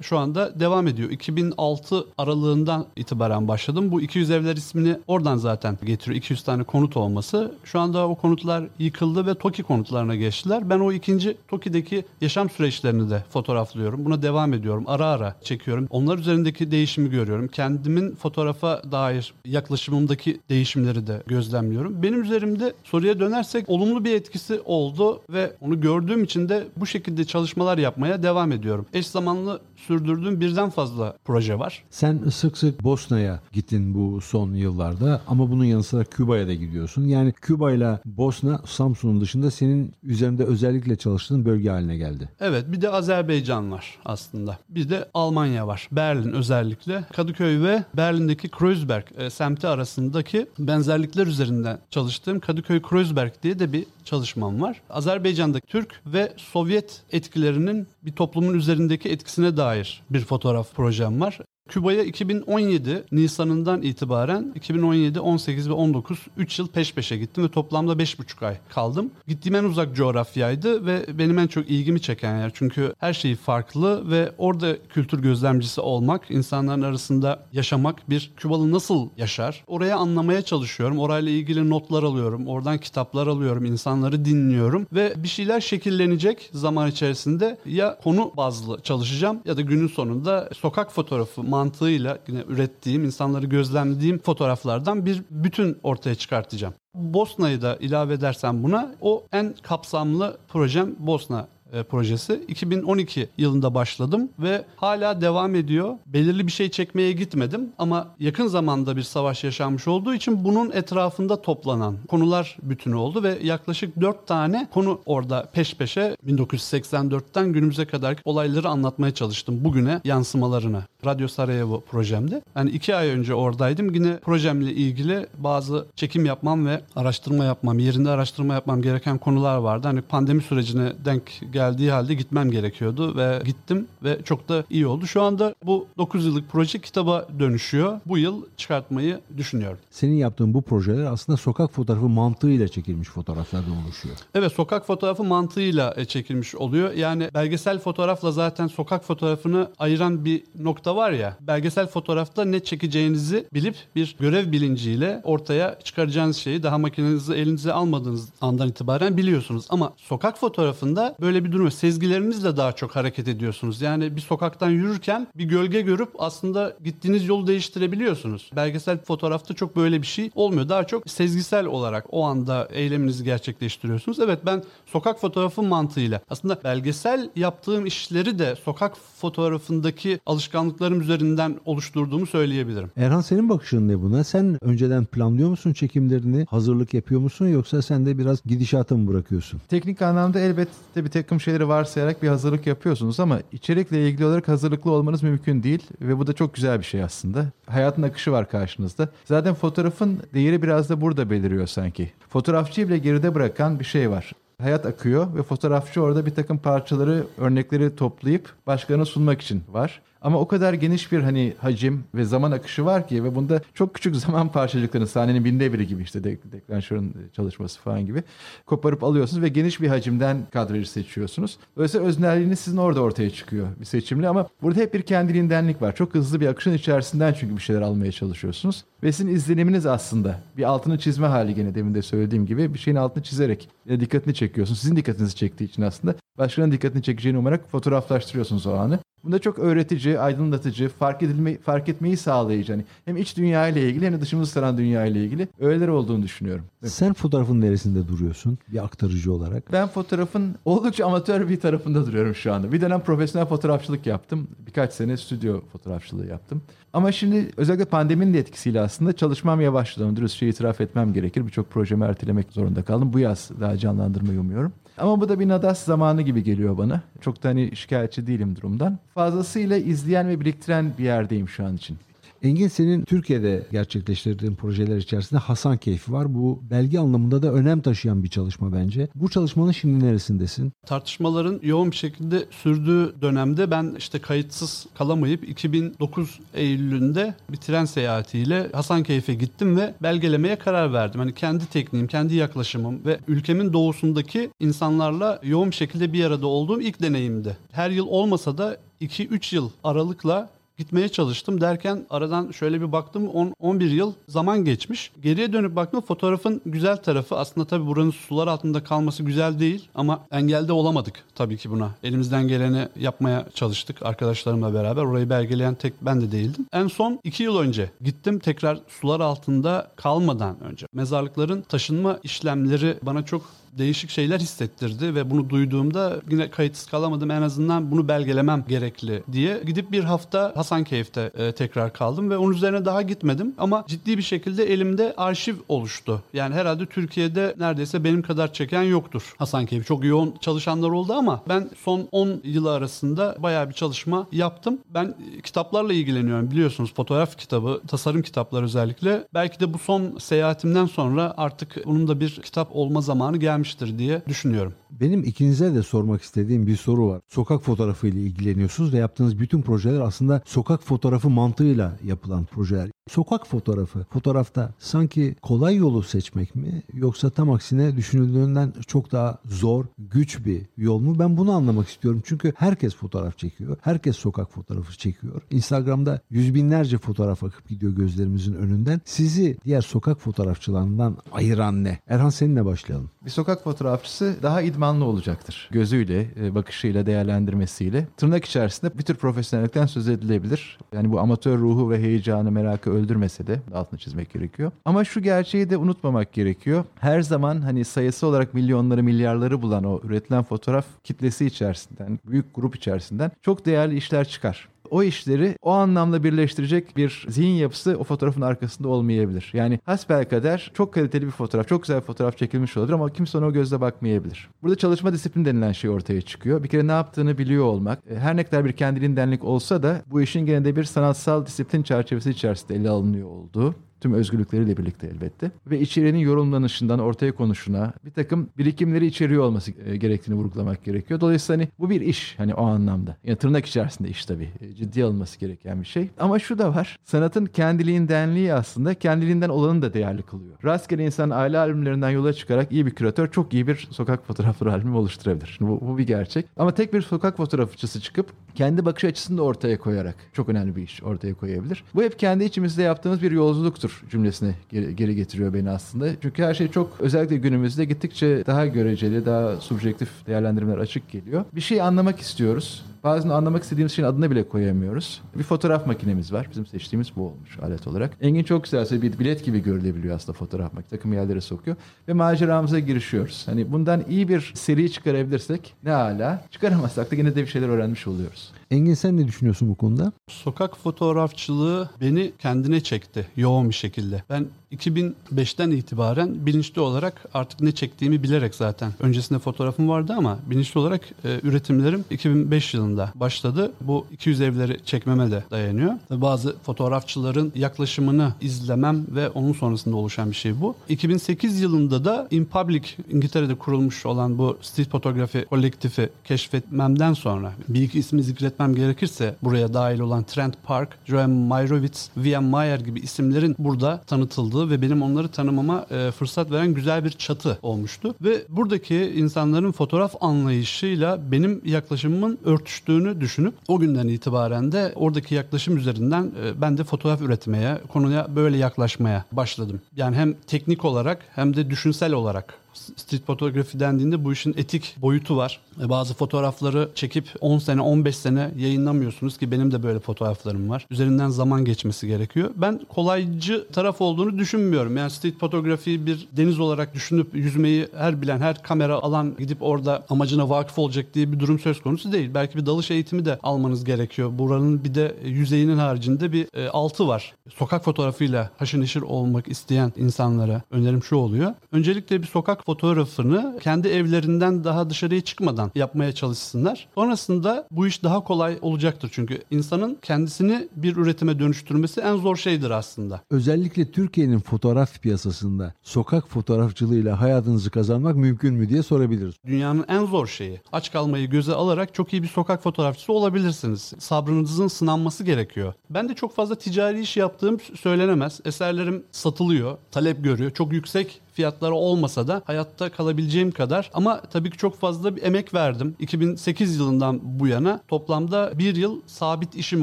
şu 0.00 0.18
anda 0.18 0.60
devam 0.60 0.86
ediyor. 0.86 1.10
2006 1.10 2.04
aralığından 2.18 2.86
itibaren 2.96 3.48
başladım. 3.48 3.92
Bu 3.92 4.00
200 4.00 4.30
evler 4.30 4.56
ismini 4.56 4.96
oradan 5.06 5.36
zaten 5.36 5.78
getiriyor. 5.84 6.16
200 6.16 6.42
tane 6.42 6.62
konut 6.62 6.96
olması. 6.96 7.54
Şu 7.64 7.80
anda 7.80 8.08
o 8.08 8.14
konutlar 8.14 8.64
yıkıldı 8.78 9.26
ve 9.26 9.34
TOKİ 9.34 9.62
konutlarına 9.62 10.14
geçtiler. 10.14 10.70
Ben 10.70 10.78
o 10.78 10.92
ikinci 10.92 11.36
TOKİ'deki 11.48 12.04
yaşam 12.20 12.50
süreçlerini 12.50 13.10
de 13.10 13.24
fotoğraflıyorum. 13.30 14.04
Buna 14.04 14.22
devam 14.22 14.54
ediyorum. 14.54 14.84
Ara 14.86 15.06
ara 15.06 15.36
çekiyorum. 15.42 15.86
Onlar 15.90 16.18
üzerindeki 16.18 16.70
değişimi 16.70 17.10
görüyorum. 17.10 17.48
Kendimin 17.48 18.14
fotoğrafa 18.14 18.82
dair 18.92 19.34
yaklaşımımdaki 19.44 20.40
değişimleri 20.48 21.06
de 21.06 21.22
gözlemliyorum. 21.26 22.02
Benim 22.02 22.22
üzerimde 22.22 22.74
soruya 22.84 23.18
dönersek 23.20 23.68
olumlu 23.68 24.04
bir 24.04 24.14
etkisi 24.14 24.60
oldu 24.64 25.22
ve 25.30 25.52
onu 25.60 25.80
gördüğüm 25.80 26.24
için 26.24 26.48
de 26.48 26.66
bu 26.76 26.86
şekilde 26.86 27.24
çalışmalar 27.24 27.78
yapmaya 27.78 28.22
devam 28.22 28.52
ediyorum. 28.52 28.86
Eş 28.92 29.06
zamanlı 29.06 29.27
zamanlı 29.28 29.60
sürdürdüğüm 29.76 30.40
birden 30.40 30.70
fazla 30.70 31.16
proje 31.24 31.58
var. 31.58 31.84
Sen 31.90 32.18
sık 32.34 32.58
sık 32.58 32.84
Bosna'ya 32.84 33.40
gittin 33.52 33.94
bu 33.94 34.20
son 34.20 34.54
yıllarda 34.54 35.20
ama 35.26 35.50
bunun 35.50 35.64
yanı 35.64 35.82
sıra 35.82 36.04
Küba'ya 36.04 36.46
da 36.48 36.54
gidiyorsun. 36.54 37.04
Yani 37.04 37.32
Küba 37.32 37.72
ile 37.72 37.98
Bosna 38.04 38.60
Samsun'un 38.66 39.20
dışında 39.20 39.50
senin 39.50 39.92
üzerinde 40.02 40.44
özellikle 40.44 40.96
çalıştığın 40.96 41.44
bölge 41.44 41.70
haline 41.70 41.96
geldi. 41.96 42.28
Evet 42.40 42.64
bir 42.68 42.80
de 42.80 42.90
Azerbaycan 42.90 43.72
var 43.72 43.98
aslında. 44.04 44.58
Bir 44.68 44.90
de 44.90 45.08
Almanya 45.14 45.66
var. 45.66 45.88
Berlin 45.92 46.32
özellikle. 46.32 47.04
Kadıköy 47.12 47.62
ve 47.62 47.84
Berlin'deki 47.96 48.48
Kreuzberg 48.48 49.04
e, 49.16 49.30
semti 49.30 49.66
arasındaki 49.66 50.46
benzerlikler 50.58 51.26
üzerinden 51.26 51.78
çalıştığım 51.90 52.40
Kadıköy 52.40 52.82
Kreuzberg 52.82 53.32
diye 53.42 53.58
de 53.58 53.72
bir 53.72 53.84
çalışmam 54.04 54.62
var. 54.62 54.80
Azerbaycan'daki 54.90 55.66
Türk 55.66 56.00
ve 56.06 56.32
Sovyet 56.36 57.02
etkilerinin 57.12 57.86
bir 58.02 58.12
toplumun 58.12 58.54
üzerindeki 58.54 59.08
etkisine 59.18 59.56
dair 59.56 60.02
bir 60.10 60.24
fotoğraf 60.24 60.72
projem 60.72 61.20
var. 61.20 61.38
Küba'ya 61.68 62.02
2017 62.02 63.04
Nisan'ından 63.12 63.82
itibaren 63.82 64.52
2017, 64.54 65.20
18 65.20 65.68
ve 65.68 65.72
19 65.72 66.18
3 66.36 66.58
yıl 66.58 66.68
peş 66.68 66.94
peşe 66.94 67.16
gittim 67.16 67.44
ve 67.44 67.48
toplamda 67.48 67.92
5,5 67.92 68.46
ay 68.46 68.56
kaldım. 68.68 69.10
Gittiğim 69.26 69.56
en 69.56 69.64
uzak 69.64 69.96
coğrafyaydı 69.96 70.86
ve 70.86 71.18
benim 71.18 71.38
en 71.38 71.46
çok 71.46 71.70
ilgimi 71.70 72.00
çeken 72.00 72.38
yer. 72.38 72.50
Çünkü 72.54 72.94
her 72.98 73.12
şeyi 73.12 73.36
farklı 73.36 74.10
ve 74.10 74.32
orada 74.38 74.76
kültür 74.88 75.22
gözlemcisi 75.22 75.80
olmak, 75.80 76.30
insanların 76.30 76.82
arasında 76.82 77.42
yaşamak, 77.52 78.10
bir 78.10 78.32
Kübalı 78.36 78.72
nasıl 78.72 79.08
yaşar? 79.16 79.64
Oraya 79.66 79.96
anlamaya 79.96 80.42
çalışıyorum. 80.42 80.98
Orayla 80.98 81.32
ilgili 81.32 81.70
notlar 81.70 82.02
alıyorum. 82.02 82.46
Oradan 82.46 82.78
kitaplar 82.78 83.26
alıyorum. 83.26 83.64
insanları 83.64 84.24
dinliyorum 84.24 84.86
ve 84.92 85.12
bir 85.16 85.28
şeyler 85.28 85.60
şekillenecek 85.60 86.50
zaman 86.52 86.90
içerisinde 86.90 87.58
ya 87.66 87.98
konu 88.04 88.32
bazlı 88.36 88.80
çalışacağım 88.82 89.40
ya 89.44 89.56
da 89.56 89.60
günün 89.60 89.88
sonunda 89.88 90.50
sokak 90.60 90.92
fotoğrafı 90.92 91.50
mantığıyla 91.58 92.18
yine 92.28 92.44
ürettiğim, 92.48 93.04
insanları 93.04 93.46
gözlemlediğim 93.46 94.18
fotoğraflardan 94.18 95.06
bir 95.06 95.22
bütün 95.30 95.78
ortaya 95.82 96.14
çıkartacağım. 96.14 96.74
Bosna'yı 96.94 97.62
da 97.62 97.76
ilave 97.76 98.14
edersem 98.14 98.62
buna 98.62 98.94
o 99.00 99.24
en 99.32 99.54
kapsamlı 99.62 100.38
projem 100.48 100.96
Bosna 100.98 101.48
e, 101.72 101.82
projesi. 101.82 102.44
2012 102.48 103.28
yılında 103.38 103.74
başladım 103.74 104.28
ve 104.38 104.64
hala 104.76 105.20
devam 105.20 105.54
ediyor. 105.54 105.94
Belirli 106.06 106.46
bir 106.46 106.52
şey 106.52 106.70
çekmeye 106.70 107.12
gitmedim 107.12 107.72
ama 107.78 108.08
yakın 108.20 108.46
zamanda 108.46 108.96
bir 108.96 109.02
savaş 109.02 109.44
yaşanmış 109.44 109.88
olduğu 109.88 110.14
için 110.14 110.44
bunun 110.44 110.70
etrafında 110.70 111.42
toplanan 111.42 111.96
konular 112.08 112.56
bütünü 112.62 112.94
oldu 112.94 113.22
ve 113.22 113.38
yaklaşık 113.42 114.00
4 114.00 114.26
tane 114.26 114.68
konu 114.70 115.00
orada 115.06 115.48
peş 115.52 115.74
peşe 115.74 116.16
1984'ten 116.26 117.52
günümüze 117.52 117.84
kadar 117.84 118.16
olayları 118.24 118.68
anlatmaya 118.68 119.14
çalıştım 119.14 119.64
bugüne 119.64 120.00
yansımalarını. 120.04 120.82
Radyo 121.04 121.28
Sarajevo 121.28 121.80
projemde. 121.80 122.42
Yani 122.56 122.70
iki 122.70 122.96
ay 122.96 123.08
önce 123.08 123.34
oradaydım. 123.34 123.94
Yine 123.94 124.18
projemle 124.18 124.72
ilgili 124.72 125.26
bazı 125.38 125.86
çekim 125.96 126.26
yapmam 126.26 126.66
ve 126.66 126.80
araştırma 126.96 127.44
yapmam, 127.44 127.78
yerinde 127.78 128.10
araştırma 128.10 128.54
yapmam 128.54 128.82
gereken 128.82 129.18
konular 129.18 129.56
vardı. 129.56 129.88
Hani 129.88 130.02
pandemi 130.02 130.42
sürecine 130.42 130.92
denk 131.04 131.52
geldiği 131.58 131.90
halde 131.90 132.14
gitmem 132.14 132.50
gerekiyordu 132.50 133.16
ve 133.16 133.42
gittim 133.44 133.86
ve 134.04 134.18
çok 134.24 134.48
da 134.48 134.64
iyi 134.70 134.86
oldu. 134.86 135.06
Şu 135.06 135.22
anda 135.22 135.54
bu 135.64 135.86
9 135.98 136.26
yıllık 136.26 136.50
proje 136.50 136.78
kitaba 136.78 137.28
dönüşüyor. 137.38 138.00
Bu 138.06 138.18
yıl 138.18 138.42
çıkartmayı 138.56 139.20
düşünüyorum. 139.36 139.78
Senin 139.90 140.14
yaptığın 140.14 140.54
bu 140.54 140.62
projeler 140.62 141.04
aslında 141.04 141.36
sokak 141.36 141.72
fotoğrafı 141.72 142.08
mantığıyla 142.08 142.68
çekilmiş 142.68 143.08
fotoğraflardan 143.08 143.76
oluşuyor. 143.84 144.16
Evet 144.34 144.52
sokak 144.52 144.86
fotoğrafı 144.86 145.24
mantığıyla 145.24 145.94
e, 145.96 146.04
çekilmiş 146.04 146.54
oluyor. 146.54 146.92
Yani 146.92 147.30
belgesel 147.34 147.78
fotoğrafla 147.78 148.32
zaten 148.32 148.66
sokak 148.66 149.04
fotoğrafını 149.04 149.70
ayıran 149.78 150.24
bir 150.24 150.42
nokta 150.58 150.96
var 150.96 151.10
ya. 151.10 151.36
Belgesel 151.40 151.86
fotoğrafta 151.86 152.44
ne 152.44 152.60
çekeceğinizi 152.60 153.46
bilip 153.54 153.76
bir 153.96 154.16
görev 154.20 154.52
bilinciyle 154.52 155.20
ortaya 155.24 155.78
çıkaracağınız 155.84 156.36
şeyi 156.36 156.62
daha 156.62 156.78
makinenizi 156.78 157.34
elinize 157.34 157.72
almadığınız 157.72 158.28
andan 158.40 158.68
itibaren 158.68 159.16
biliyorsunuz. 159.16 159.66
Ama 159.68 159.92
sokak 159.96 160.38
fotoğrafında 160.38 161.16
böyle 161.20 161.44
bir 161.44 161.47
durum 161.52 161.64
yok. 161.64 161.72
Sezgilerinizle 161.72 162.56
daha 162.56 162.72
çok 162.72 162.96
hareket 162.96 163.28
ediyorsunuz. 163.28 163.82
Yani 163.82 164.16
bir 164.16 164.20
sokaktan 164.20 164.70
yürürken 164.70 165.26
bir 165.34 165.44
gölge 165.44 165.80
görüp 165.80 166.08
aslında 166.18 166.76
gittiğiniz 166.84 167.28
yolu 167.28 167.46
değiştirebiliyorsunuz. 167.46 168.50
Belgesel 168.56 168.98
fotoğrafta 168.98 169.54
çok 169.54 169.76
böyle 169.76 170.02
bir 170.02 170.06
şey 170.06 170.30
olmuyor. 170.34 170.68
Daha 170.68 170.86
çok 170.86 171.10
sezgisel 171.10 171.66
olarak 171.66 172.06
o 172.10 172.24
anda 172.24 172.68
eyleminizi 172.72 173.24
gerçekleştiriyorsunuz. 173.24 174.20
Evet 174.20 174.38
ben 174.46 174.62
sokak 174.86 175.20
fotoğrafı 175.20 175.62
mantığıyla 175.62 176.20
aslında 176.30 176.58
belgesel 176.64 177.30
yaptığım 177.36 177.86
işleri 177.86 178.38
de 178.38 178.56
sokak 178.64 178.96
fotoğrafındaki 179.20 180.20
alışkanlıklarım 180.26 181.00
üzerinden 181.00 181.56
oluşturduğumu 181.64 182.26
söyleyebilirim. 182.26 182.90
Erhan 182.96 183.20
senin 183.20 183.48
bakışın 183.48 183.88
ne 183.88 184.02
buna? 184.02 184.24
Sen 184.24 184.58
önceden 184.60 185.04
planlıyor 185.04 185.50
musun 185.50 185.72
çekimlerini? 185.72 186.46
Hazırlık 186.50 186.94
yapıyor 186.94 187.20
musun 187.20 187.48
yoksa 187.48 187.82
sen 187.82 188.06
de 188.06 188.18
biraz 188.18 188.42
gidişata 188.46 188.96
mı 188.96 189.08
bırakıyorsun? 189.08 189.60
Teknik 189.68 190.02
anlamda 190.02 190.40
elbette 190.40 191.04
bir 191.04 191.10
takım 191.10 191.37
şeyleri 191.40 191.68
varsayarak 191.68 192.22
bir 192.22 192.28
hazırlık 192.28 192.66
yapıyorsunuz 192.66 193.20
ama 193.20 193.40
içerikle 193.52 194.08
ilgili 194.08 194.26
olarak 194.26 194.48
hazırlıklı 194.48 194.90
olmanız 194.90 195.22
mümkün 195.22 195.62
değil 195.62 195.86
ve 196.00 196.18
bu 196.18 196.26
da 196.26 196.32
çok 196.32 196.54
güzel 196.54 196.78
bir 196.78 196.84
şey 196.84 197.02
aslında. 197.02 197.46
Hayatın 197.66 198.02
akışı 198.02 198.32
var 198.32 198.48
karşınızda. 198.48 199.08
Zaten 199.24 199.54
fotoğrafın 199.54 200.18
değeri 200.34 200.62
biraz 200.62 200.88
da 200.88 201.00
burada 201.00 201.30
beliriyor 201.30 201.66
sanki. 201.66 202.12
Fotoğrafçıyı 202.28 202.88
bile 202.88 202.98
geride 202.98 203.34
bırakan 203.34 203.80
bir 203.80 203.84
şey 203.84 204.10
var. 204.10 204.32
Hayat 204.62 204.86
akıyor 204.86 205.34
ve 205.34 205.42
fotoğrafçı 205.42 206.02
orada 206.02 206.26
bir 206.26 206.34
takım 206.34 206.58
parçaları, 206.58 207.24
örnekleri 207.38 207.96
toplayıp 207.96 208.52
başkalarına 208.66 209.04
sunmak 209.04 209.40
için 209.40 209.62
var. 209.68 210.02
Ama 210.28 210.40
o 210.40 210.48
kadar 210.48 210.72
geniş 210.72 211.12
bir 211.12 211.20
hani 211.20 211.54
hacim 211.58 212.04
ve 212.14 212.24
zaman 212.24 212.52
akışı 212.52 212.84
var 212.84 213.08
ki 213.08 213.24
ve 213.24 213.34
bunda 213.34 213.60
çok 213.74 213.94
küçük 213.94 214.16
zaman 214.16 214.48
parçacıklarını 214.52 215.06
sahnenin 215.06 215.44
binde 215.44 215.72
biri 215.72 215.86
gibi 215.86 216.02
işte 216.02 216.24
de, 216.24 216.38
deklanşörün 216.52 217.16
çalışması 217.36 217.80
falan 217.80 218.06
gibi 218.06 218.22
koparıp 218.66 219.04
alıyorsunuz 219.04 219.42
ve 219.42 219.48
geniş 219.48 219.80
bir 219.80 219.88
hacimden 219.88 220.38
kadrajı 220.52 220.90
seçiyorsunuz. 220.90 221.58
Dolayısıyla 221.76 222.06
öznelliğiniz 222.06 222.58
sizin 222.58 222.76
orada 222.76 223.00
ortaya 223.00 223.30
çıkıyor 223.30 223.68
bir 223.80 223.84
seçimle 223.84 224.28
ama 224.28 224.48
burada 224.62 224.80
hep 224.80 224.94
bir 224.94 225.02
kendiliğindenlik 225.02 225.82
var. 225.82 225.94
Çok 225.94 226.14
hızlı 226.14 226.40
bir 226.40 226.46
akışın 226.46 226.74
içerisinden 226.74 227.32
çünkü 227.40 227.56
bir 227.56 227.62
şeyler 227.62 227.82
almaya 227.82 228.12
çalışıyorsunuz. 228.12 228.84
Ve 229.02 229.12
sizin 229.12 229.34
izleniminiz 229.34 229.86
aslında 229.86 230.40
bir 230.56 230.64
altını 230.64 230.98
çizme 230.98 231.26
hali 231.26 231.54
gene 231.54 231.74
demin 231.74 231.94
de 231.94 232.02
söylediğim 232.02 232.46
gibi 232.46 232.74
bir 232.74 232.78
şeyin 232.78 232.96
altını 232.96 233.22
çizerek 233.22 233.68
dikkatini 233.88 234.34
çekiyorsunuz. 234.34 234.80
Sizin 234.80 234.96
dikkatinizi 234.96 235.36
çektiği 235.36 235.64
için 235.64 235.82
aslında 235.82 236.14
başkalarının 236.38 236.74
dikkatini 236.74 237.02
çekeceğini 237.02 237.38
umarak 237.38 237.70
fotoğraflaştırıyorsunuz 237.70 238.66
o 238.66 238.72
anı. 238.72 238.98
Bunda 239.24 239.38
çok 239.38 239.58
öğretici, 239.58 240.20
aydınlatıcı, 240.20 240.88
fark 240.88 241.22
edilme, 241.22 241.58
fark 241.58 241.88
etmeyi 241.88 242.16
sağlayıcı. 242.16 242.72
Hani 242.72 242.84
hem 243.04 243.16
iç 243.16 243.36
dünya 243.36 243.68
ile 243.68 243.88
ilgili 243.88 244.06
hem 244.06 244.12
de 244.12 244.20
dışımızı 244.20 244.52
saran 244.52 244.78
dünya 244.78 245.06
ile 245.06 245.24
ilgili 245.24 245.48
öğeler 245.60 245.88
olduğunu 245.88 246.22
düşünüyorum. 246.22 246.64
Evet. 246.82 246.92
Sen 246.92 247.12
fotoğrafın 247.12 247.60
neresinde 247.60 248.08
duruyorsun 248.08 248.58
bir 248.72 248.84
aktarıcı 248.84 249.32
olarak? 249.32 249.72
Ben 249.72 249.88
fotoğrafın 249.88 250.54
oldukça 250.64 251.06
amatör 251.06 251.48
bir 251.48 251.60
tarafında 251.60 252.06
duruyorum 252.06 252.34
şu 252.34 252.52
anda. 252.52 252.72
Bir 252.72 252.80
dönem 252.80 253.00
profesyonel 253.00 253.48
fotoğrafçılık 253.48 254.06
yaptım. 254.06 254.48
Birkaç 254.66 254.92
sene 254.92 255.16
stüdyo 255.16 255.60
fotoğrafçılığı 255.72 256.26
yaptım. 256.26 256.62
Ama 256.92 257.12
şimdi 257.12 257.50
özellikle 257.56 257.84
pandeminin 257.84 258.34
de 258.34 258.38
etkisiyle 258.38 258.80
aslında 258.80 259.12
çalışmam 259.12 259.60
yavaşladı. 259.60 260.16
Dürüstçe 260.16 260.48
itiraf 260.48 260.80
etmem 260.80 261.12
gerekir. 261.12 261.46
Birçok 261.46 261.70
projemi 261.70 262.04
ertelemek 262.04 262.52
zorunda 262.52 262.82
kaldım. 262.82 263.12
Bu 263.12 263.18
yaz 263.18 263.50
daha 263.60 263.76
canlandırmayı 263.76 264.40
umuyorum. 264.40 264.72
Ama 264.98 265.20
bu 265.20 265.28
da 265.28 265.40
bir 265.40 265.48
nadas 265.48 265.84
zamanı 265.84 266.22
gibi 266.22 266.42
geliyor 266.42 266.78
bana. 266.78 267.00
Çok 267.20 267.42
da 267.42 267.48
hani 267.48 267.76
şikayetçi 267.76 268.26
değilim 268.26 268.56
durumdan. 268.56 268.98
Fazlasıyla 269.14 269.76
izleyen 269.76 270.28
ve 270.28 270.40
biriktiren 270.40 270.92
bir 270.98 271.04
yerdeyim 271.04 271.48
şu 271.48 271.66
an 271.66 271.76
için. 271.76 271.96
Engin 272.42 272.68
senin 272.68 273.04
Türkiye'de 273.04 273.66
gerçekleştirdiğin 273.72 274.54
projeler 274.54 274.96
içerisinde 274.96 275.40
Hasan 275.40 275.76
Keyfi 275.76 276.12
var. 276.12 276.34
Bu 276.34 276.62
belge 276.70 276.98
anlamında 276.98 277.42
da 277.42 277.52
önem 277.52 277.80
taşıyan 277.80 278.22
bir 278.22 278.28
çalışma 278.28 278.72
bence. 278.72 279.08
Bu 279.14 279.28
çalışmanın 279.28 279.72
şimdi 279.72 280.04
neresindesin? 280.04 280.72
Tartışmaların 280.86 281.60
yoğun 281.62 281.90
bir 281.90 281.96
şekilde 281.96 282.44
sürdüğü 282.50 283.14
dönemde 283.22 283.70
ben 283.70 283.94
işte 283.98 284.18
kayıtsız 284.18 284.86
kalamayıp 284.94 285.48
2009 285.48 286.40
Eylül'ünde 286.54 287.34
bir 287.50 287.56
tren 287.56 287.84
seyahatiyle 287.84 288.70
Hasan 288.72 289.02
Keyfe 289.02 289.34
gittim 289.34 289.76
ve 289.76 289.94
belgelemeye 290.02 290.56
karar 290.56 290.92
verdim. 290.92 291.20
Hani 291.20 291.34
kendi 291.34 291.66
tekniğim, 291.66 292.06
kendi 292.06 292.34
yaklaşımım 292.34 293.04
ve 293.04 293.18
ülkemin 293.28 293.72
doğusundaki 293.72 294.50
insanlarla 294.60 295.40
yoğun 295.42 295.70
bir 295.70 295.76
şekilde 295.76 296.12
bir 296.12 296.24
arada 296.24 296.46
olduğum 296.46 296.80
ilk 296.80 297.02
deneyimdi. 297.02 297.56
Her 297.72 297.90
yıl 297.90 298.06
olmasa 298.06 298.58
da 298.58 298.76
2-3 299.00 299.54
yıl 299.54 299.70
aralıkla 299.84 300.50
gitmeye 300.78 301.08
çalıştım 301.08 301.60
derken 301.60 302.06
aradan 302.10 302.50
şöyle 302.50 302.80
bir 302.80 302.92
baktım 302.92 303.28
10 303.28 303.54
11 303.60 303.90
yıl 303.90 304.12
zaman 304.28 304.64
geçmiş. 304.64 305.10
Geriye 305.22 305.52
dönüp 305.52 305.76
baktım 305.76 306.00
fotoğrafın 306.00 306.60
güzel 306.66 306.96
tarafı 306.96 307.36
aslında 307.36 307.66
tabii 307.66 307.86
buranın 307.86 308.10
sular 308.10 308.46
altında 308.46 308.84
kalması 308.84 309.22
güzel 309.22 309.60
değil 309.60 309.88
ama 309.94 310.20
engelde 310.30 310.72
olamadık 310.72 311.24
tabii 311.34 311.56
ki 311.56 311.70
buna. 311.70 311.90
Elimizden 312.02 312.48
geleni 312.48 312.88
yapmaya 312.96 313.46
çalıştık 313.54 314.02
arkadaşlarımla 314.02 314.74
beraber. 314.74 315.02
Orayı 315.02 315.30
belgeleyen 315.30 315.74
tek 315.74 315.94
ben 316.02 316.20
de 316.20 316.32
değildim. 316.32 316.66
En 316.72 316.86
son 316.86 317.20
2 317.24 317.42
yıl 317.42 317.58
önce 317.58 317.90
gittim 318.00 318.38
tekrar 318.38 318.78
sular 318.88 319.20
altında 319.20 319.90
kalmadan 319.96 320.60
önce. 320.60 320.86
Mezarlıkların 320.92 321.62
taşınma 321.62 322.18
işlemleri 322.22 322.98
bana 323.02 323.24
çok 323.24 323.42
değişik 323.78 324.10
şeyler 324.10 324.40
hissettirdi 324.40 325.14
ve 325.14 325.30
bunu 325.30 325.50
duyduğumda 325.50 326.20
yine 326.30 326.50
kayıtsız 326.50 326.86
kalamadım 326.86 327.30
en 327.30 327.42
azından 327.42 327.90
bunu 327.90 328.08
belgelemem 328.08 328.64
gerekli 328.68 329.22
diye 329.32 329.62
gidip 329.66 329.92
bir 329.92 330.04
hafta 330.04 330.52
Hasankeyf'te 330.56 331.30
e, 331.38 331.52
tekrar 331.52 331.92
kaldım 331.92 332.30
ve 332.30 332.38
onun 332.38 332.54
üzerine 332.54 332.84
daha 332.84 333.02
gitmedim 333.02 333.54
ama 333.58 333.84
ciddi 333.88 334.18
bir 334.18 334.22
şekilde 334.22 334.72
elimde 334.72 335.14
arşiv 335.16 335.54
oluştu. 335.68 336.22
Yani 336.32 336.54
herhalde 336.54 336.86
Türkiye'de 336.86 337.54
neredeyse 337.58 338.04
benim 338.04 338.22
kadar 338.22 338.52
çeken 338.52 338.82
yoktur 338.82 339.34
Hasankeyf. 339.38 339.86
Çok 339.86 340.04
yoğun 340.04 340.34
çalışanlar 340.40 340.90
oldu 340.90 341.12
ama 341.12 341.42
ben 341.48 341.70
son 341.84 342.08
10 342.12 342.40
yılı 342.44 342.72
arasında 342.72 343.36
bayağı 343.38 343.68
bir 343.68 343.74
çalışma 343.74 344.26
yaptım. 344.32 344.78
Ben 344.94 345.14
kitaplarla 345.42 345.92
ilgileniyorum 345.92 346.50
biliyorsunuz 346.50 346.94
fotoğraf 346.94 347.38
kitabı, 347.38 347.80
tasarım 347.88 348.22
kitapları 348.22 348.64
özellikle. 348.64 349.24
Belki 349.34 349.60
de 349.60 349.74
bu 349.74 349.78
son 349.78 350.18
seyahatimden 350.18 350.86
sonra 350.86 351.34
artık 351.36 351.86
bunun 351.86 352.08
da 352.08 352.20
bir 352.20 352.30
kitap 352.30 352.76
olma 352.76 353.00
zamanı 353.00 353.36
gelmiştir 353.68 353.98
diye 353.98 354.22
düşünüyorum. 354.28 354.72
Benim 354.90 355.24
ikinize 355.24 355.74
de 355.74 355.82
sormak 355.82 356.22
istediğim 356.22 356.66
bir 356.66 356.76
soru 356.76 357.08
var. 357.08 357.20
Sokak 357.28 357.62
fotoğrafı 357.62 358.06
ile 358.06 358.20
ilgileniyorsunuz 358.20 358.92
ve 358.92 358.98
yaptığınız 358.98 359.38
bütün 359.38 359.62
projeler 359.62 360.00
aslında 360.00 360.42
sokak 360.44 360.82
fotoğrafı 360.82 361.30
mantığıyla 361.30 361.96
yapılan 362.04 362.44
projeler. 362.44 362.90
Sokak 363.08 363.46
fotoğrafı, 363.46 364.06
fotoğrafta 364.10 364.74
sanki 364.78 365.36
kolay 365.42 365.76
yolu 365.76 366.02
seçmek 366.02 366.54
mi 366.54 366.82
yoksa 366.92 367.30
tam 367.30 367.50
aksine 367.50 367.96
düşünüldüğünden 367.96 368.72
çok 368.86 369.12
daha 369.12 369.38
zor, 369.44 369.84
güç 369.98 370.46
bir 370.46 370.62
yol 370.76 370.98
mu? 370.98 371.18
Ben 371.18 371.36
bunu 371.36 371.52
anlamak 371.52 371.88
istiyorum. 371.88 372.22
Çünkü 372.24 372.52
herkes 372.56 372.94
fotoğraf 372.94 373.38
çekiyor. 373.38 373.76
Herkes 373.80 374.16
sokak 374.16 374.52
fotoğrafı 374.52 374.98
çekiyor. 374.98 375.42
Instagram'da 375.50 376.20
yüz 376.30 376.54
binlerce 376.54 376.98
fotoğraf 376.98 377.44
akıp 377.44 377.68
gidiyor 377.68 377.92
gözlerimizin 377.92 378.54
önünden. 378.54 379.00
Sizi 379.04 379.58
diğer 379.64 379.80
sokak 379.80 380.20
fotoğrafçılarından 380.20 381.16
ayıran 381.32 381.84
ne? 381.84 381.98
Erhan 382.06 382.30
seninle 382.30 382.64
başlayalım. 382.64 383.10
Bir 383.24 383.30
sokak 383.30 383.47
fotoğrafçısı 383.56 384.36
daha 384.42 384.62
idmanlı 384.62 385.04
olacaktır. 385.04 385.68
Gözüyle, 385.72 386.26
e, 386.40 386.54
bakışıyla, 386.54 387.06
değerlendirmesiyle. 387.06 388.06
Tırnak 388.16 388.44
içerisinde 388.44 388.98
bir 388.98 389.02
tür 389.02 389.14
profesyonellikten 389.14 389.86
söz 389.86 390.08
edilebilir. 390.08 390.78
Yani 390.92 391.12
bu 391.12 391.20
amatör 391.20 391.58
ruhu 391.58 391.90
ve 391.90 391.98
heyecanı, 391.98 392.50
merakı 392.50 392.90
öldürmese 392.90 393.46
de 393.46 393.60
altını 393.74 393.98
çizmek 393.98 394.32
gerekiyor. 394.32 394.72
Ama 394.84 395.04
şu 395.04 395.22
gerçeği 395.22 395.70
de 395.70 395.76
unutmamak 395.76 396.32
gerekiyor. 396.32 396.84
Her 397.00 397.22
zaman 397.22 397.60
hani 397.60 397.84
sayısı 397.84 398.26
olarak 398.26 398.54
milyonları, 398.54 399.02
milyarları 399.02 399.62
bulan 399.62 399.84
o 399.84 400.00
üretilen 400.04 400.42
fotoğraf 400.42 400.84
kitlesi 401.04 401.46
içerisinden, 401.46 402.18
büyük 402.26 402.54
grup 402.54 402.76
içerisinden 402.76 403.30
çok 403.42 403.66
değerli 403.66 403.96
işler 403.96 404.28
çıkar 404.28 404.68
o 404.90 405.02
işleri 405.02 405.56
o 405.62 405.70
anlamda 405.70 406.24
birleştirecek 406.24 406.96
bir 406.96 407.26
zihin 407.28 407.54
yapısı 407.54 407.96
o 408.00 408.04
fotoğrafın 408.04 408.40
arkasında 408.40 408.88
olmayabilir. 408.88 409.50
Yani 409.52 409.80
hasbelkader 409.84 410.70
çok 410.74 410.94
kaliteli 410.94 411.26
bir 411.26 411.30
fotoğraf, 411.30 411.68
çok 411.68 411.82
güzel 411.82 411.96
bir 412.00 412.06
fotoğraf 412.06 412.38
çekilmiş 412.38 412.76
olabilir 412.76 412.94
ama 412.94 413.12
kimse 413.12 413.38
ona 413.38 413.46
o 413.46 413.52
gözle 413.52 413.80
bakmayabilir. 413.80 414.48
Burada 414.62 414.76
çalışma 414.76 415.12
disiplin 415.12 415.44
denilen 415.44 415.72
şey 415.72 415.90
ortaya 415.90 416.20
çıkıyor. 416.20 416.62
Bir 416.62 416.68
kere 416.68 416.86
ne 416.86 416.92
yaptığını 416.92 417.38
biliyor 417.38 417.64
olmak. 417.64 417.98
E, 418.10 418.18
her 418.18 418.36
ne 418.36 418.44
kadar 418.44 418.64
bir 418.64 418.72
kendiliğindenlik 418.72 419.44
olsa 419.44 419.82
da 419.82 420.02
bu 420.06 420.22
işin 420.22 420.46
gene 420.46 420.64
de 420.64 420.76
bir 420.76 420.84
sanatsal 420.84 421.46
disiplin 421.46 421.82
çerçevesi 421.82 422.30
içerisinde 422.30 422.74
ele 422.74 422.90
alınıyor 422.90 423.28
olduğu 423.28 423.74
Tüm 424.00 424.12
özgürlükleriyle 424.12 424.76
birlikte 424.76 425.06
elbette. 425.06 425.50
Ve 425.66 425.80
içeriğinin 425.80 426.18
yorumlanışından 426.18 426.98
ortaya 426.98 427.34
konuşuna 427.34 427.92
bir 428.04 428.10
takım 428.10 428.48
birikimleri 428.58 429.06
içeriyor 429.06 429.44
olması 429.44 429.72
e, 429.86 429.96
gerektiğini 429.96 430.36
vurgulamak 430.36 430.84
gerekiyor. 430.84 431.20
Dolayısıyla 431.20 431.62
hani 431.62 431.68
bu 431.78 431.90
bir 431.90 432.00
iş 432.00 432.34
hani 432.38 432.54
o 432.54 432.66
anlamda. 432.66 433.16
Yani 433.24 433.36
tırnak 433.36 433.66
içerisinde 433.66 434.08
iş 434.08 434.24
tabii. 434.24 434.48
E, 434.60 434.74
ciddi 434.74 435.04
alınması 435.04 435.38
gereken 435.40 435.80
bir 435.80 435.86
şey. 435.86 436.08
Ama 436.18 436.38
şu 436.38 436.58
da 436.58 436.74
var. 436.74 436.98
Sanatın 437.04 437.46
kendiliğindenliği 437.46 438.54
aslında 438.54 438.94
kendiliğinden 438.94 439.48
olanı 439.48 439.82
da 439.82 439.94
değerli 439.94 440.22
kılıyor. 440.22 440.56
Rastgele 440.64 441.04
insan 441.04 441.30
aile 441.30 441.58
albümlerinden 441.58 442.10
yola 442.10 442.32
çıkarak 442.32 442.72
iyi 442.72 442.86
bir 442.86 442.90
küratör 442.90 443.30
çok 443.30 443.54
iyi 443.54 443.66
bir 443.66 443.88
sokak 443.90 444.26
fotoğrafları 444.26 444.72
albümü 444.72 444.96
oluşturabilir. 444.96 445.58
Bu, 445.60 445.80
bu 445.80 445.98
bir 445.98 446.06
gerçek. 446.06 446.46
Ama 446.56 446.74
tek 446.74 446.92
bir 446.94 447.02
sokak 447.02 447.36
fotoğrafçısı 447.36 448.00
çıkıp 448.00 448.26
kendi 448.58 448.84
bakış 448.84 449.04
açısını 449.04 449.38
da 449.38 449.42
ortaya 449.42 449.78
koyarak 449.78 450.14
çok 450.32 450.48
önemli 450.48 450.76
bir 450.76 450.82
iş 450.82 451.02
ortaya 451.02 451.34
koyabilir. 451.34 451.84
Bu 451.94 452.02
hep 452.02 452.18
kendi 452.18 452.44
içimizde 452.44 452.82
yaptığımız 452.82 453.22
bir 453.22 453.30
yolculuktur 453.30 453.88
yoktur 453.88 454.10
cümlesine 454.10 454.54
geri, 454.68 454.96
geri 454.96 455.14
getiriyor 455.14 455.54
beni 455.54 455.70
aslında. 455.70 456.08
Çünkü 456.22 456.42
her 456.42 456.54
şey 456.54 456.68
çok 456.68 457.00
özellikle 457.00 457.36
günümüzde 457.36 457.84
gittikçe 457.84 458.46
daha 458.46 458.66
göreceli, 458.66 459.26
daha 459.26 459.56
subjektif 459.56 460.08
değerlendirmeler 460.26 460.78
açık 460.78 461.10
geliyor. 461.10 461.44
Bir 461.52 461.60
şey 461.60 461.82
anlamak 461.82 462.20
istiyoruz. 462.20 462.84
Bazen 463.04 463.28
anlamak 463.28 463.62
istediğimiz 463.62 463.92
şeyin 463.92 464.08
adını 464.08 464.30
bile 464.30 464.48
koyamıyoruz. 464.48 465.20
Bir 465.38 465.42
fotoğraf 465.42 465.86
makinemiz 465.86 466.32
var. 466.32 466.46
Bizim 466.50 466.66
seçtiğimiz 466.66 467.08
bu 467.16 467.22
olmuş 467.26 467.58
alet 467.62 467.86
olarak. 467.86 468.16
Engin 468.20 468.44
çok 468.44 468.64
güzelse 468.64 469.02
bir 469.02 469.18
bilet 469.18 469.44
gibi 469.44 469.62
görülebiliyor 469.62 470.16
aslında 470.16 470.38
fotoğraf 470.38 470.72
makinesi. 470.72 470.90
Takım 470.90 471.12
yerlere 471.12 471.40
sokuyor. 471.40 471.76
Ve 472.08 472.12
maceramıza 472.12 472.78
girişiyoruz. 472.78 473.42
Hani 473.46 473.72
bundan 473.72 474.04
iyi 474.08 474.28
bir 474.28 474.52
seri 474.54 474.92
çıkarabilirsek 474.92 475.74
ne 475.84 475.90
hala. 475.90 476.44
Çıkaramazsak 476.50 477.10
da 477.10 477.16
yine 477.16 477.36
de 477.36 477.42
bir 477.42 477.46
şeyler 477.46 477.68
öğrenmiş 477.68 478.06
oluyoruz. 478.06 478.52
Engin 478.70 478.94
sen 478.94 479.16
ne 479.16 479.26
düşünüyorsun 479.28 479.68
bu 479.68 479.74
konuda? 479.74 480.12
Sokak 480.28 480.76
fotoğrafçılığı 480.76 481.90
beni 482.00 482.32
kendine 482.38 482.80
çekti 482.80 483.26
yoğun 483.36 483.68
bir 483.68 483.74
şekilde. 483.74 484.22
Ben 484.30 484.46
2005'ten 484.72 485.70
itibaren 485.70 486.46
bilinçli 486.46 486.80
olarak 486.80 487.24
artık 487.34 487.60
ne 487.60 487.72
çektiğimi 487.72 488.22
bilerek 488.22 488.54
zaten. 488.54 488.92
Öncesinde 489.00 489.38
fotoğrafım 489.38 489.88
vardı 489.88 490.14
ama 490.16 490.38
bilinçli 490.50 490.80
olarak 490.80 491.00
e, 491.24 491.40
üretimlerim 491.42 492.04
2005 492.10 492.74
yılında 492.74 492.97
başladı. 493.14 493.72
Bu 493.80 494.06
200 494.12 494.40
evleri 494.40 494.76
çekmeme 494.84 495.30
de 495.30 495.44
dayanıyor. 495.50 495.92
Bazı 496.10 496.56
fotoğrafçıların 496.58 497.52
yaklaşımını 497.54 498.32
izlemem 498.40 499.06
ve 499.10 499.28
onun 499.28 499.52
sonrasında 499.52 499.96
oluşan 499.96 500.30
bir 500.30 500.36
şey 500.36 500.60
bu. 500.60 500.74
2008 500.88 501.60
yılında 501.60 502.04
da 502.04 502.28
In 502.30 502.44
Public 502.44 502.82
İngiltere'de 503.10 503.54
kurulmuş 503.54 504.06
olan 504.06 504.38
bu 504.38 504.58
street 504.62 504.90
fotoğrafi 504.90 505.44
kolektifi 505.44 506.08
keşfetmemden 506.24 507.12
sonra 507.12 507.52
bir 507.68 507.82
iki 507.82 507.98
ismi 507.98 508.22
zikretmem 508.22 508.74
gerekirse 508.74 509.36
buraya 509.42 509.74
dahil 509.74 510.00
olan 510.00 510.24
Trent 510.24 510.54
Park, 510.64 510.88
Joan 511.06 511.30
Meyerowitz, 511.30 512.10
V.M. 512.16 512.48
Meyer 512.58 512.80
gibi 512.80 513.00
isimlerin 513.00 513.56
burada 513.58 514.00
tanıtıldığı 514.06 514.70
ve 514.70 514.82
benim 514.82 515.02
onları 515.02 515.28
tanımama 515.28 515.86
e, 515.90 516.10
fırsat 516.10 516.50
veren 516.50 516.74
güzel 516.74 517.04
bir 517.04 517.10
çatı 517.10 517.58
olmuştu. 517.62 518.14
Ve 518.20 518.42
buradaki 518.48 518.96
insanların 518.96 519.72
fotoğraf 519.72 520.14
anlayışıyla 520.20 521.20
benim 521.32 521.62
yaklaşımımın 521.64 522.38
örtüştüğünü 522.78 523.20
düşünüp 523.20 523.54
o 523.68 523.78
günden 523.78 524.08
itibaren 524.08 524.72
de 524.72 524.92
oradaki 524.94 525.34
yaklaşım 525.34 525.76
üzerinden 525.76 526.32
e, 526.44 526.60
ben 526.60 526.78
de 526.78 526.84
fotoğraf 526.84 527.20
üretmeye, 527.20 527.78
konuya 527.92 528.26
böyle 528.36 528.56
yaklaşmaya 528.56 529.24
başladım. 529.32 529.80
Yani 529.96 530.16
hem 530.16 530.34
teknik 530.46 530.84
olarak 530.84 531.18
hem 531.34 531.56
de 531.56 531.70
düşünsel 531.70 532.12
olarak 532.12 532.54
street 532.74 533.26
fotoğrafi 533.26 533.80
dendiğinde 533.80 534.24
bu 534.24 534.32
işin 534.32 534.54
etik 534.56 534.96
boyutu 534.96 535.36
var. 535.36 535.60
E, 535.80 535.88
bazı 535.88 536.14
fotoğrafları 536.14 536.88
çekip 536.94 537.28
10 537.40 537.58
sene 537.58 537.80
15 537.80 538.16
sene 538.16 538.50
yayınlamıyorsunuz 538.56 539.38
ki 539.38 539.50
benim 539.50 539.72
de 539.72 539.82
böyle 539.82 540.00
fotoğraflarım 540.00 540.68
var. 540.68 540.86
Üzerinden 540.90 541.28
zaman 541.28 541.64
geçmesi 541.64 542.06
gerekiyor. 542.06 542.50
Ben 542.56 542.80
kolaycı 542.88 543.66
taraf 543.72 544.00
olduğunu 544.00 544.38
düşünmüyorum. 544.38 544.96
Yani 544.96 545.10
street 545.10 545.38
fotoğrafi 545.38 546.06
bir 546.06 546.28
deniz 546.32 546.60
olarak 546.60 546.94
düşünüp 546.94 547.34
yüzmeyi 547.34 547.88
her 547.96 548.22
bilen, 548.22 548.38
her 548.38 548.62
kamera 548.62 548.94
alan 548.94 549.34
gidip 549.38 549.62
orada 549.62 550.06
amacına 550.10 550.50
vakıf 550.50 550.78
olacak 550.78 551.06
diye 551.14 551.32
bir 551.32 551.40
durum 551.40 551.58
söz 551.58 551.82
konusu 551.82 552.12
değil. 552.12 552.30
Belki 552.34 552.58
bir 552.58 552.66
dalış 552.66 552.90
eğitimi 552.90 553.24
de 553.24 553.38
almanız 553.42 553.84
gerekiyor. 553.84 554.30
Buranın 554.38 554.84
bir 554.84 554.94
de 554.94 555.16
yüzeyinin 555.24 555.78
haricinde 555.78 556.32
bir 556.32 556.46
e, 556.54 556.68
altı 556.68 557.08
var. 557.08 557.34
Sokak 557.54 557.84
fotoğrafıyla 557.84 558.50
haşır 558.58 558.80
neşir 558.80 559.02
olmak 559.02 559.48
isteyen 559.48 559.92
insanlara 559.96 560.62
önerim 560.70 561.02
şu 561.02 561.16
oluyor. 561.16 561.54
Öncelikle 561.72 562.22
bir 562.22 562.26
sokak 562.26 562.57
fotoğrafını 562.66 563.58
kendi 563.60 563.88
evlerinden 563.88 564.64
daha 564.64 564.90
dışarıya 564.90 565.20
çıkmadan 565.20 565.70
yapmaya 565.74 566.12
çalışsınlar. 566.12 566.88
Sonrasında 566.94 567.66
bu 567.70 567.86
iş 567.86 568.02
daha 568.02 568.24
kolay 568.24 568.58
olacaktır 568.62 569.10
çünkü 569.12 569.42
insanın 569.50 569.98
kendisini 570.02 570.68
bir 570.76 570.96
üretime 570.96 571.38
dönüştürmesi 571.38 572.00
en 572.00 572.16
zor 572.16 572.36
şeydir 572.36 572.70
aslında. 572.70 573.20
Özellikle 573.30 573.90
Türkiye'nin 573.90 574.40
fotoğraf 574.40 575.02
piyasasında 575.02 575.74
sokak 575.82 576.28
fotoğrafçılığıyla 576.28 577.20
hayatınızı 577.20 577.70
kazanmak 577.70 578.16
mümkün 578.16 578.54
mü 578.54 578.68
diye 578.68 578.82
sorabiliriz. 578.82 579.34
Dünyanın 579.46 579.84
en 579.88 580.04
zor 580.04 580.26
şeyi. 580.26 580.60
Aç 580.72 580.92
kalmayı 580.92 581.30
göze 581.30 581.52
alarak 581.52 581.94
çok 581.94 582.12
iyi 582.12 582.22
bir 582.22 582.28
sokak 582.28 582.62
fotoğrafçısı 582.62 583.12
olabilirsiniz. 583.12 583.92
Sabrınızın 583.98 584.68
sınanması 584.68 585.24
gerekiyor. 585.24 585.74
Ben 585.90 586.08
de 586.08 586.14
çok 586.14 586.34
fazla 586.34 586.54
ticari 586.54 587.00
iş 587.00 587.16
yaptığım 587.16 587.58
söylenemez. 587.80 588.40
Eserlerim 588.44 589.04
satılıyor, 589.12 589.78
talep 589.90 590.24
görüyor. 590.24 590.50
Çok 590.50 590.72
yüksek 590.72 591.20
fiyatları 591.38 591.74
olmasa 591.74 592.28
da 592.28 592.42
hayatta 592.44 592.88
kalabileceğim 592.88 593.50
kadar 593.50 593.90
ama 593.94 594.20
tabii 594.20 594.50
ki 594.50 594.56
çok 594.56 594.76
fazla 594.76 595.16
bir 595.16 595.22
emek 595.22 595.54
verdim. 595.54 595.96
2008 595.98 596.76
yılından 596.76 597.20
bu 597.22 597.46
yana 597.46 597.80
toplamda 597.88 598.58
bir 598.58 598.76
yıl 598.76 599.00
sabit 599.06 599.54
işim 599.54 599.82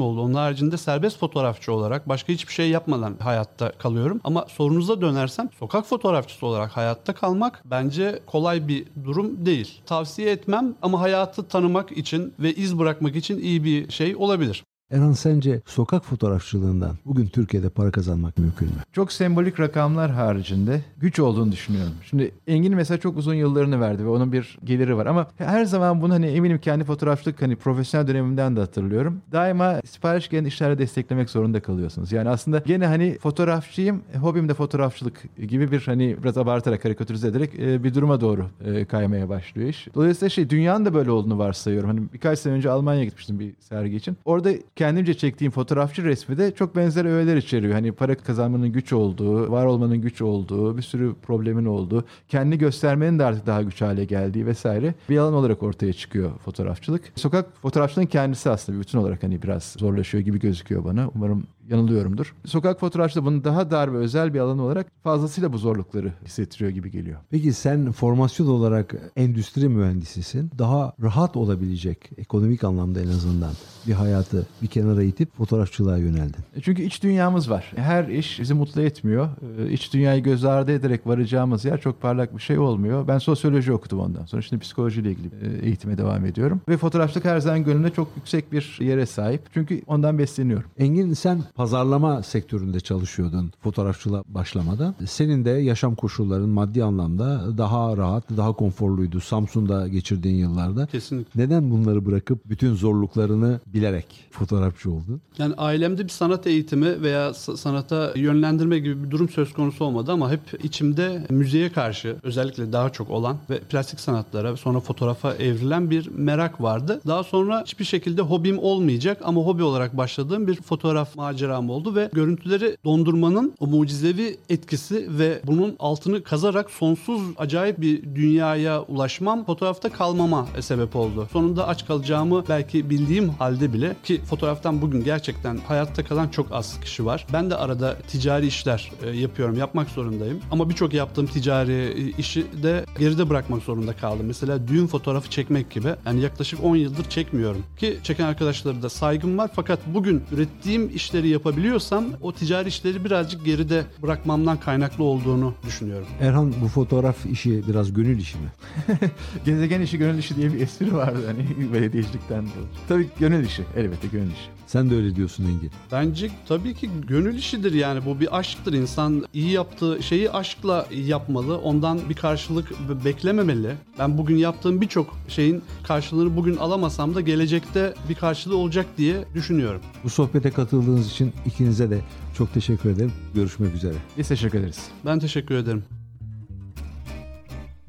oldu. 0.00 0.20
Onun 0.20 0.34
haricinde 0.34 0.76
serbest 0.76 1.18
fotoğrafçı 1.18 1.72
olarak 1.72 2.08
başka 2.08 2.32
hiçbir 2.32 2.52
şey 2.52 2.70
yapmadan 2.70 3.16
hayatta 3.20 3.72
kalıyorum. 3.72 4.20
Ama 4.24 4.46
sorunuza 4.48 5.00
dönersem 5.00 5.48
sokak 5.58 5.86
fotoğrafçısı 5.86 6.46
olarak 6.46 6.76
hayatta 6.76 7.14
kalmak 7.14 7.62
bence 7.64 8.20
kolay 8.26 8.68
bir 8.68 8.86
durum 9.04 9.46
değil. 9.46 9.80
Tavsiye 9.86 10.30
etmem 10.30 10.74
ama 10.82 11.00
hayatı 11.00 11.48
tanımak 11.48 11.92
için 11.92 12.34
ve 12.38 12.54
iz 12.54 12.78
bırakmak 12.78 13.16
için 13.16 13.38
iyi 13.38 13.64
bir 13.64 13.90
şey 13.90 14.16
olabilir. 14.16 14.64
Erhan 14.90 15.12
sence 15.12 15.60
sokak 15.66 16.04
fotoğrafçılığından 16.04 16.96
bugün 17.04 17.26
Türkiye'de 17.26 17.68
para 17.68 17.90
kazanmak 17.90 18.38
mümkün 18.38 18.68
mü? 18.68 18.74
Çok 18.92 19.12
sembolik 19.12 19.60
rakamlar 19.60 20.10
haricinde 20.10 20.80
güç 20.98 21.18
olduğunu 21.18 21.52
düşünüyorum. 21.52 21.92
Şimdi 22.02 22.32
Engin 22.46 22.76
mesela 22.76 22.98
çok 22.98 23.16
uzun 23.16 23.34
yıllarını 23.34 23.80
verdi 23.80 24.04
ve 24.04 24.08
onun 24.08 24.32
bir 24.32 24.58
geliri 24.64 24.96
var 24.96 25.06
ama 25.06 25.26
her 25.36 25.64
zaman 25.64 26.02
bunu 26.02 26.14
hani 26.14 26.26
eminim 26.26 26.58
kendi 26.58 26.84
fotoğrafçılık 26.84 27.42
hani 27.42 27.56
profesyonel 27.56 28.08
dönemimden 28.08 28.56
de 28.56 28.60
hatırlıyorum. 28.60 29.22
Daima 29.32 29.80
sipariş 29.84 30.28
gelen 30.28 30.44
işlerle 30.44 30.78
desteklemek 30.78 31.30
zorunda 31.30 31.60
kalıyorsunuz. 31.60 32.12
Yani 32.12 32.28
aslında 32.28 32.58
gene 32.66 32.86
hani 32.86 33.18
fotoğrafçıyım, 33.18 34.02
hobim 34.20 34.48
de 34.48 34.54
fotoğrafçılık 34.54 35.22
gibi 35.48 35.70
bir 35.72 35.80
hani 35.80 36.16
biraz 36.22 36.38
abartarak 36.38 36.82
karikatürize 36.82 37.28
ederek 37.28 37.54
e, 37.58 37.84
bir 37.84 37.94
duruma 37.94 38.20
doğru 38.20 38.46
e, 38.64 38.84
kaymaya 38.84 39.28
başlıyor 39.28 39.68
iş. 39.68 39.88
Dolayısıyla 39.94 40.30
şey 40.30 40.50
dünyanın 40.50 40.84
da 40.84 40.94
böyle 40.94 41.10
olduğunu 41.10 41.38
varsayıyorum. 41.38 41.90
Hani 41.90 42.12
birkaç 42.12 42.38
sene 42.38 42.52
önce 42.52 42.70
Almanya'ya 42.70 43.04
gitmiştim 43.04 43.40
bir 43.40 43.54
sergi 43.60 43.96
için. 43.96 44.16
Orada 44.24 44.50
kendimce 44.76 45.14
çektiğim 45.14 45.50
fotoğrafçı 45.50 46.04
resmi 46.04 46.38
de 46.38 46.54
çok 46.54 46.76
benzer 46.76 47.04
öğeler 47.04 47.36
içeriyor. 47.36 47.72
Hani 47.72 47.92
para 47.92 48.14
kazanmanın 48.14 48.68
güç 48.72 48.92
olduğu, 48.92 49.50
var 49.50 49.66
olmanın 49.66 49.98
güç 49.98 50.22
olduğu, 50.22 50.76
bir 50.76 50.82
sürü 50.82 51.14
problemin 51.22 51.64
olduğu, 51.64 52.04
kendi 52.28 52.58
göstermenin 52.58 53.18
de 53.18 53.24
artık 53.24 53.46
daha 53.46 53.62
güç 53.62 53.82
hale 53.82 54.04
geldiği 54.04 54.46
vesaire 54.46 54.94
bir 55.08 55.18
alan 55.18 55.34
olarak 55.34 55.62
ortaya 55.62 55.92
çıkıyor 55.92 56.30
fotoğrafçılık. 56.44 57.12
Sokak 57.16 57.46
fotoğrafçılığın 57.62 58.06
kendisi 58.06 58.50
aslında 58.50 58.80
bütün 58.80 58.98
olarak 58.98 59.22
hani 59.22 59.42
biraz 59.42 59.74
zorlaşıyor 59.78 60.24
gibi 60.24 60.38
gözüküyor 60.40 60.84
bana. 60.84 61.10
Umarım 61.14 61.46
yanılıyorumdur. 61.70 62.34
Sokak 62.44 62.80
fotoğrafçılığı 62.80 63.24
bunun 63.24 63.44
daha 63.44 63.70
dar 63.70 63.92
ve 63.92 63.96
özel 63.96 64.34
bir 64.34 64.38
alan 64.38 64.58
olarak 64.58 64.86
fazlasıyla 65.02 65.52
bu 65.52 65.58
zorlukları 65.58 66.12
hissettiriyor 66.24 66.70
gibi 66.70 66.90
geliyor. 66.90 67.20
Peki 67.30 67.52
sen 67.52 67.92
formasyon 67.92 68.46
olarak 68.46 68.94
endüstri 69.16 69.68
mühendisisin. 69.68 70.50
Daha 70.58 70.92
rahat 71.02 71.36
olabilecek 71.36 72.10
ekonomik 72.18 72.64
anlamda 72.64 73.00
en 73.00 73.08
azından 73.08 73.52
bir 73.86 73.92
hayatı 73.92 74.46
bir 74.62 74.66
kenara 74.66 75.02
itip 75.02 75.36
fotoğrafçılığa 75.36 75.96
yöneldin. 75.96 76.40
E 76.56 76.60
çünkü 76.60 76.82
iç 76.82 77.02
dünyamız 77.02 77.50
var. 77.50 77.72
Her 77.76 78.08
iş 78.08 78.40
bizi 78.40 78.54
mutlu 78.54 78.82
etmiyor. 78.82 79.28
E, 79.58 79.70
iç 79.70 79.92
dünyayı 79.94 80.22
göz 80.22 80.44
ardı 80.44 80.72
ederek 80.72 81.06
varacağımız 81.06 81.64
yer 81.64 81.80
çok 81.80 82.02
parlak 82.02 82.36
bir 82.36 82.42
şey 82.42 82.58
olmuyor. 82.58 83.08
Ben 83.08 83.18
sosyoloji 83.18 83.72
okudum 83.72 84.00
ondan 84.00 84.24
sonra. 84.24 84.42
Şimdi 84.42 84.62
psikolojiyle 84.62 85.10
ilgili 85.10 85.26
e, 85.26 85.66
eğitime 85.66 85.98
devam 85.98 86.24
ediyorum. 86.26 86.60
Ve 86.68 86.76
fotoğrafçılık 86.76 87.24
her 87.24 87.40
zaman 87.40 87.64
gönlümde 87.64 87.90
çok 87.90 88.08
yüksek 88.16 88.52
bir 88.52 88.78
yere 88.80 89.06
sahip. 89.06 89.42
Çünkü 89.54 89.82
ondan 89.86 90.18
besleniyorum. 90.18 90.70
Engin 90.78 91.12
sen 91.12 91.42
pazarlama 91.56 92.22
sektöründe 92.22 92.80
çalışıyordun 92.80 93.52
fotoğrafçılığa 93.62 94.24
başlamadan. 94.28 94.94
Senin 95.06 95.44
de 95.44 95.50
yaşam 95.50 95.94
koşulların 95.94 96.48
maddi 96.48 96.84
anlamda 96.84 97.58
daha 97.58 97.96
rahat, 97.96 98.24
daha 98.36 98.52
konforluydu 98.52 99.20
Samsun'da 99.20 99.88
geçirdiğin 99.88 100.36
yıllarda. 100.36 100.86
Kesinlikle. 100.86 101.42
Neden 101.42 101.70
bunları 101.70 102.06
bırakıp 102.06 102.38
bütün 102.44 102.74
zorluklarını 102.74 103.60
bilerek 103.66 104.06
fotoğrafçı 104.30 104.90
oldun? 104.90 105.20
Yani 105.38 105.54
ailemde 105.54 106.04
bir 106.04 106.08
sanat 106.08 106.46
eğitimi 106.46 107.02
veya 107.02 107.34
sanata 107.34 108.12
yönlendirme 108.16 108.78
gibi 108.78 109.04
bir 109.04 109.10
durum 109.10 109.28
söz 109.28 109.52
konusu 109.52 109.84
olmadı 109.84 110.12
ama 110.12 110.30
hep 110.30 110.64
içimde 110.64 111.26
müziğe 111.30 111.72
karşı 111.72 112.16
özellikle 112.22 112.72
daha 112.72 112.90
çok 112.90 113.10
olan 113.10 113.36
ve 113.50 113.58
plastik 113.58 114.00
sanatlara 114.00 114.56
sonra 114.56 114.80
fotoğrafa 114.80 115.34
evrilen 115.34 115.90
bir 115.90 116.08
merak 116.08 116.60
vardı. 116.60 117.00
Daha 117.06 117.24
sonra 117.24 117.62
hiçbir 117.62 117.84
şekilde 117.84 118.22
hobim 118.22 118.58
olmayacak 118.58 119.18
ama 119.24 119.40
hobi 119.40 119.62
olarak 119.62 119.96
başladığım 119.96 120.46
bir 120.46 120.62
fotoğraf 120.62 121.16
maceram 121.46 121.70
oldu 121.70 121.94
ve 121.94 122.10
görüntüleri 122.12 122.76
dondurmanın 122.84 123.54
o 123.60 123.66
mucizevi 123.66 124.36
etkisi 124.48 125.18
ve 125.18 125.40
bunun 125.44 125.76
altını 125.78 126.22
kazarak 126.22 126.70
sonsuz 126.70 127.22
acayip 127.36 127.80
bir 127.80 128.02
dünyaya 128.14 128.82
ulaşmam 128.82 129.44
fotoğrafta 129.44 129.92
kalmama 129.92 130.46
sebep 130.60 130.96
oldu. 130.96 131.28
Sonunda 131.32 131.68
aç 131.68 131.86
kalacağımı 131.86 132.44
belki 132.48 132.90
bildiğim 132.90 133.28
halde 133.28 133.72
bile 133.72 133.96
ki 134.04 134.20
fotoğraftan 134.20 134.82
bugün 134.82 135.04
gerçekten 135.04 135.58
hayatta 135.68 136.04
kalan 136.04 136.28
çok 136.28 136.52
az 136.52 136.80
kişi 136.80 137.06
var. 137.06 137.26
Ben 137.32 137.50
de 137.50 137.56
arada 137.56 137.96
ticari 138.08 138.46
işler 138.46 138.92
e, 139.02 139.10
yapıyorum, 139.10 139.58
yapmak 139.58 139.88
zorundayım. 139.90 140.40
Ama 140.50 140.70
birçok 140.70 140.94
yaptığım 140.94 141.26
ticari 141.26 141.72
e, 141.72 142.18
işi 142.18 142.46
de 142.62 142.84
geride 142.98 143.30
bırakmak 143.30 143.62
zorunda 143.62 143.92
kaldım. 143.92 144.26
Mesela 144.26 144.68
düğün 144.68 144.86
fotoğrafı 144.86 145.30
çekmek 145.30 145.70
gibi. 145.70 145.88
Yani 146.06 146.20
yaklaşık 146.20 146.64
10 146.64 146.76
yıldır 146.76 147.04
çekmiyorum. 147.04 147.62
Ki 147.78 147.98
çeken 148.02 148.24
arkadaşlara 148.24 148.82
da 148.82 148.88
saygım 148.88 149.38
var. 149.38 149.50
Fakat 149.54 149.78
bugün 149.86 150.22
ürettiğim 150.32 150.96
işleri 150.96 151.28
yapabiliyorsam 151.36 152.04
o 152.22 152.32
ticari 152.32 152.68
işleri 152.68 153.04
birazcık 153.04 153.44
geride 153.44 153.84
bırakmamdan 154.02 154.60
kaynaklı 154.60 155.04
olduğunu 155.04 155.54
düşünüyorum. 155.66 156.06
Erhan 156.20 156.54
bu 156.62 156.68
fotoğraf 156.68 157.26
işi 157.26 157.68
biraz 157.68 157.92
gönül 157.92 158.18
işi 158.18 158.38
mi? 158.38 158.48
Gezegen 159.44 159.80
işi 159.80 159.98
gönül 159.98 160.18
işi 160.18 160.36
diye 160.36 160.52
bir 160.52 160.60
espri 160.60 160.94
vardı 160.94 161.18
hani 161.26 161.72
belediyecilikten 161.72 162.38
dolayı. 162.42 162.66
Tabii 162.88 163.08
gönül 163.18 163.46
işi. 163.46 163.64
Elbette 163.76 164.08
gönül 164.08 164.32
işi. 164.32 164.56
Sen 164.66 164.90
de 164.90 164.94
öyle 164.94 165.16
diyorsun 165.16 165.44
Engin. 165.44 165.70
Bence 165.92 166.30
tabii 166.48 166.74
ki 166.74 166.90
gönül 167.08 167.38
işidir 167.38 167.72
yani 167.72 168.00
bu 168.06 168.20
bir 168.20 168.38
aşktır. 168.38 168.72
İnsan 168.72 169.24
iyi 169.34 169.50
yaptığı 169.50 170.02
şeyi 170.02 170.30
aşkla 170.30 170.86
yapmalı. 170.90 171.58
Ondan 171.58 172.00
bir 172.08 172.14
karşılık 172.14 172.72
beklememeli. 173.04 173.74
Ben 173.98 174.18
bugün 174.18 174.36
yaptığım 174.36 174.80
birçok 174.80 175.16
şeyin 175.28 175.62
karşılığını 175.82 176.36
bugün 176.36 176.56
alamasam 176.56 177.14
da 177.14 177.20
gelecekte 177.20 177.94
bir 178.08 178.14
karşılığı 178.14 178.56
olacak 178.56 178.86
diye 178.98 179.24
düşünüyorum. 179.34 179.80
Bu 180.04 180.10
sohbete 180.10 180.50
katıldığınız 180.50 181.10
için 181.10 181.25
ikinize 181.46 181.90
de 181.90 182.00
çok 182.38 182.54
teşekkür 182.54 182.90
ederim. 182.90 183.12
Görüşmek 183.34 183.74
üzere. 183.74 183.94
Biz 184.18 184.28
teşekkür 184.28 184.58
ederiz. 184.58 184.88
Ben 185.04 185.18
teşekkür 185.18 185.54
ederim. 185.54 185.84